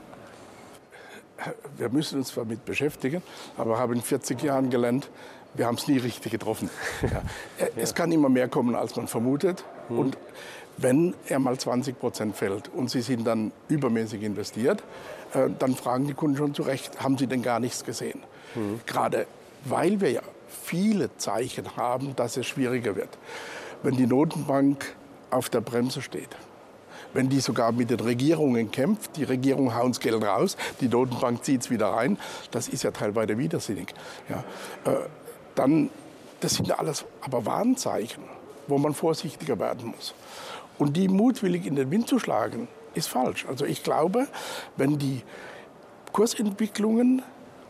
Wir 1.78 1.90
müssen 1.90 2.18
uns 2.18 2.34
damit 2.34 2.66
beschäftigen, 2.66 3.22
aber 3.58 3.78
haben 3.78 3.94
in 3.94 4.02
40 4.02 4.42
Jahren 4.42 4.72
gelernt, 4.72 5.08
wir 5.58 5.66
haben 5.66 5.76
es 5.76 5.88
nie 5.88 5.98
richtig 5.98 6.32
getroffen. 6.32 6.70
Ja. 7.02 7.22
Es 7.76 7.96
kann 7.96 8.12
immer 8.12 8.30
mehr 8.30 8.48
kommen, 8.48 8.76
als 8.76 8.96
man 8.96 9.08
vermutet. 9.08 9.64
Mhm. 9.90 10.00
Und 10.00 10.18
wenn 10.78 11.16
er 11.28 11.40
mal 11.40 11.58
20 11.58 12.00
Prozent 12.00 12.36
fällt 12.36 12.70
und 12.70 12.90
Sie 12.90 13.02
sind 13.02 13.26
dann 13.26 13.52
übermäßig 13.68 14.24
investiert, 14.24 14.84
äh, 15.34 15.50
dann 15.58 15.76
fragen 15.76 16.08
die 16.08 16.14
Kunden 16.14 16.38
schon 16.38 16.54
zu 16.54 16.64
Recht, 16.64 17.02
haben 17.02 17.18
Sie 17.18 17.28
denn 17.28 17.42
gar 17.42 17.60
nichts 17.60 17.84
gesehen? 17.84 18.22
Mhm. 18.56 18.82
Gerade 18.86 19.26
weil 19.66 20.00
wir 20.02 20.12
ja 20.12 20.22
viele 20.64 21.16
Zeichen 21.18 21.76
haben, 21.76 22.16
dass 22.16 22.38
es 22.38 22.46
schwieriger 22.46 22.96
wird. 22.96 23.10
Wenn 23.84 23.96
die 23.96 24.08
Notenbank 24.08 24.96
auf 25.30 25.50
der 25.50 25.62
Bremse 25.62 26.02
steht, 26.02 26.30
wenn 27.14 27.30
die 27.30 27.40
sogar 27.40 27.72
mit 27.72 27.90
den 27.90 28.00
Regierungen 28.00 28.72
kämpft, 28.72 29.18
die 29.18 29.24
Regierung 29.24 29.76
haut 29.76 29.92
das 29.92 30.00
Geld 30.00 30.22
raus, 30.24 30.58
die 30.82 30.88
Notenbank 30.88 31.44
zieht 31.44 31.62
es 31.62 31.70
wieder 31.70 31.88
rein, 31.88 32.18
das 32.52 32.68
ist 32.68 32.84
ja 32.84 32.92
teilweise 32.92 33.38
widersinnig. 33.38 33.94
Ja, 34.30 34.44
äh, 34.92 34.98
dann, 35.58 35.90
das 36.40 36.56
sind 36.56 36.78
alles 36.78 37.06
aber 37.22 37.46
Warnzeichen, 37.46 38.24
wo 38.68 38.78
man 38.78 38.94
vorsichtiger 38.94 39.60
werden 39.60 39.88
muss. 39.90 40.14
Und 40.78 40.96
die 40.96 41.08
mutwillig 41.08 41.66
in 41.66 41.76
den 41.76 41.90
Wind 41.92 42.08
zu 42.08 42.20
schlagen, 42.20 42.68
ist 42.94 43.08
falsch. 43.08 43.46
Also 43.48 43.66
ich 43.66 43.84
glaube, 43.84 44.28
wenn 44.76 44.98
die 44.98 45.22
Kursentwicklungen, 46.14 47.22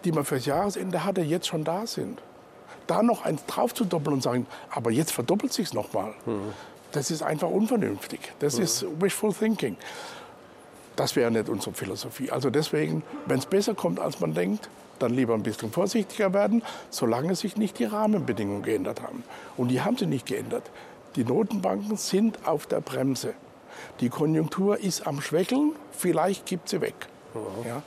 die 0.04 0.12
man 0.12 0.26
fürs 0.26 0.45
Jahresende 0.45 1.04
hatte, 1.04 1.21
jetzt 1.21 1.47
schon 1.47 1.63
da 1.63 1.86
sind, 1.86 2.21
da 2.88 3.04
noch 3.04 3.26
eins 3.26 3.45
drauf 3.45 3.73
zu 3.73 3.86
doppeln 3.86 4.15
und 4.15 4.23
sagen, 4.23 4.47
aber 4.69 4.91
jetzt 4.91 5.12
verdoppelt 5.12 5.54
sich 5.54 5.67
es 5.67 5.73
nochmal, 5.73 6.13
mhm. 6.26 6.54
das 6.91 7.12
ist 7.12 7.21
einfach 7.21 7.50
unvernünftig. 7.50 8.19
Das 8.39 8.58
mhm. 8.58 8.63
ist 8.63 8.86
wishful 9.02 9.34
thinking. 9.34 9.76
Das 10.98 11.16
wäre 11.16 11.32
nicht 11.32 11.48
unsere 11.48 11.74
Philosophie. 11.74 12.32
Also 12.32 12.50
deswegen, 12.50 13.04
wenn 13.28 13.38
es 13.40 13.46
besser 13.46 13.76
kommt, 13.76 14.00
als 14.00 14.20
man 14.20 14.34
denkt, 14.34 14.68
dann 14.98 15.14
lieber 15.14 15.36
ein 15.36 15.44
bisschen 15.44 15.72
vorsichtiger 15.72 16.34
werden, 16.34 16.64
solange 16.90 17.36
sich 17.36 17.56
nicht 17.56 17.78
die 17.78 17.86
Rahmenbedingungen 17.86 18.64
geändert 18.64 19.04
haben. 19.04 19.24
Und 19.58 19.70
die 19.70 19.82
haben 19.82 19.96
sie 19.96 20.08
nicht 20.08 20.26
geändert. 20.26 20.64
Die 21.16 21.24
Notenbanken 21.24 21.98
sind 21.98 22.48
auf 22.48 22.66
der 22.66 22.82
Bremse. 22.82 23.36
Die 24.00 24.10
Konjunktur 24.10 24.80
ist 24.80 25.06
am 25.06 25.22
Schwächeln, 25.22 25.74
vielleicht 25.92 26.48
gibt 26.48 26.68
sie 26.68 26.82
weg. 26.82 26.96
Ja, 27.64 27.84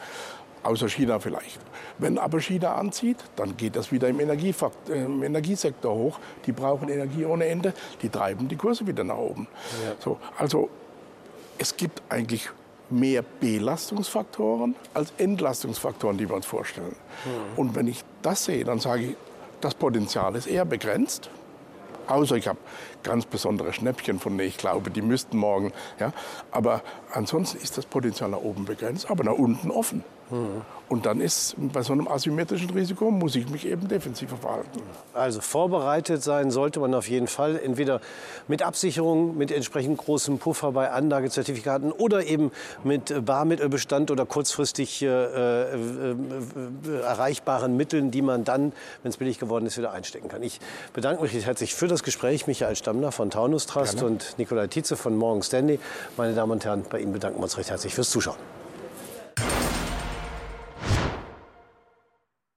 außer 0.62 0.88
China 0.88 1.18
vielleicht. 1.18 1.58
Wenn 1.98 2.16
aber 2.16 2.40
China 2.40 2.76
anzieht, 2.76 3.16
dann 3.34 3.56
geht 3.56 3.74
das 3.74 3.90
wieder 3.90 4.06
im, 4.06 4.20
Energiefakt, 4.20 4.88
äh, 4.88 5.04
im 5.04 5.24
Energiesektor 5.24 5.92
hoch. 5.92 6.20
Die 6.46 6.52
brauchen 6.52 6.88
Energie 6.88 7.24
ohne 7.24 7.46
Ende, 7.46 7.74
die 8.02 8.08
treiben 8.08 8.46
die 8.46 8.56
Kurse 8.56 8.86
wieder 8.86 9.02
nach 9.02 9.16
oben. 9.16 9.48
Ja. 9.84 9.94
So, 9.98 10.18
also 10.38 10.70
es 11.58 11.76
gibt 11.76 12.02
eigentlich 12.08 12.50
mehr 12.90 13.22
Belastungsfaktoren 13.22 14.74
als 14.94 15.12
Entlastungsfaktoren, 15.18 16.18
die 16.18 16.28
wir 16.28 16.36
uns 16.36 16.46
vorstellen. 16.46 16.96
Mhm. 17.24 17.58
Und 17.58 17.74
wenn 17.74 17.86
ich 17.86 18.04
das 18.22 18.44
sehe, 18.44 18.64
dann 18.64 18.80
sage 18.80 19.02
ich, 19.02 19.16
das 19.60 19.74
Potenzial 19.74 20.34
ist 20.36 20.46
eher 20.46 20.64
begrenzt. 20.64 21.30
Außer 22.06 22.36
ich 22.36 22.48
habe 22.48 22.58
ganz 23.02 23.26
besondere 23.26 23.72
Schnäppchen, 23.72 24.18
von 24.18 24.36
denen 24.36 24.48
ich 24.48 24.56
glaube, 24.56 24.90
die 24.90 25.02
müssten 25.02 25.36
morgen. 25.36 25.72
Ja? 25.98 26.12
Aber 26.50 26.82
ansonsten 27.12 27.58
ist 27.58 27.78
das 27.78 27.86
Potenzial 27.86 28.30
nach 28.30 28.40
oben 28.40 28.64
begrenzt, 28.64 29.10
aber 29.10 29.24
nach 29.24 29.34
unten 29.34 29.70
offen. 29.70 30.04
Mhm. 30.30 30.62
Und 30.90 31.06
dann 31.06 31.20
ist 31.20 31.54
bei 31.56 31.82
so 31.82 31.92
einem 31.92 32.08
asymmetrischen 32.08 32.70
Risiko, 32.70 33.12
muss 33.12 33.36
ich 33.36 33.48
mich 33.48 33.64
eben 33.64 33.86
defensiver 33.86 34.36
verhalten. 34.36 34.80
Also 35.14 35.40
vorbereitet 35.40 36.20
sein 36.20 36.50
sollte 36.50 36.80
man 36.80 36.94
auf 36.94 37.08
jeden 37.08 37.28
Fall, 37.28 37.60
entweder 37.62 38.00
mit 38.48 38.62
Absicherung, 38.62 39.38
mit 39.38 39.52
entsprechend 39.52 39.98
großem 39.98 40.38
Puffer 40.38 40.72
bei 40.72 40.90
Anlagezertifikaten 40.90 41.92
oder 41.92 42.26
eben 42.26 42.50
mit 42.82 43.24
Barmittelbestand 43.24 44.10
oder 44.10 44.26
kurzfristig 44.26 45.00
äh, 45.02 45.06
äh, 45.06 45.76
äh, 45.76 47.00
erreichbaren 47.02 47.76
Mitteln, 47.76 48.10
die 48.10 48.22
man 48.22 48.42
dann, 48.42 48.72
wenn 49.04 49.10
es 49.10 49.16
billig 49.16 49.38
geworden 49.38 49.66
ist, 49.66 49.78
wieder 49.78 49.92
einstecken 49.92 50.28
kann. 50.28 50.42
Ich 50.42 50.58
bedanke 50.92 51.22
mich 51.22 51.46
herzlich 51.46 51.72
für 51.72 51.86
das 51.86 52.02
Gespräch. 52.02 52.48
Michael 52.48 52.74
Stammler 52.74 53.12
von 53.12 53.30
Taunus 53.30 53.66
Trust 53.66 53.98
Gerne. 53.98 54.08
und 54.08 54.34
Nikolai 54.38 54.66
Tietze 54.66 54.96
von 54.96 55.14
Morgan 55.16 55.44
Stanley. 55.44 55.78
Meine 56.16 56.34
Damen 56.34 56.50
und 56.50 56.64
Herren, 56.64 56.84
bei 56.90 56.98
Ihnen 56.98 57.12
bedanken 57.12 57.38
wir 57.38 57.44
uns 57.44 57.56
recht 57.58 57.70
herzlich 57.70 57.94
fürs 57.94 58.10
Zuschauen. 58.10 58.59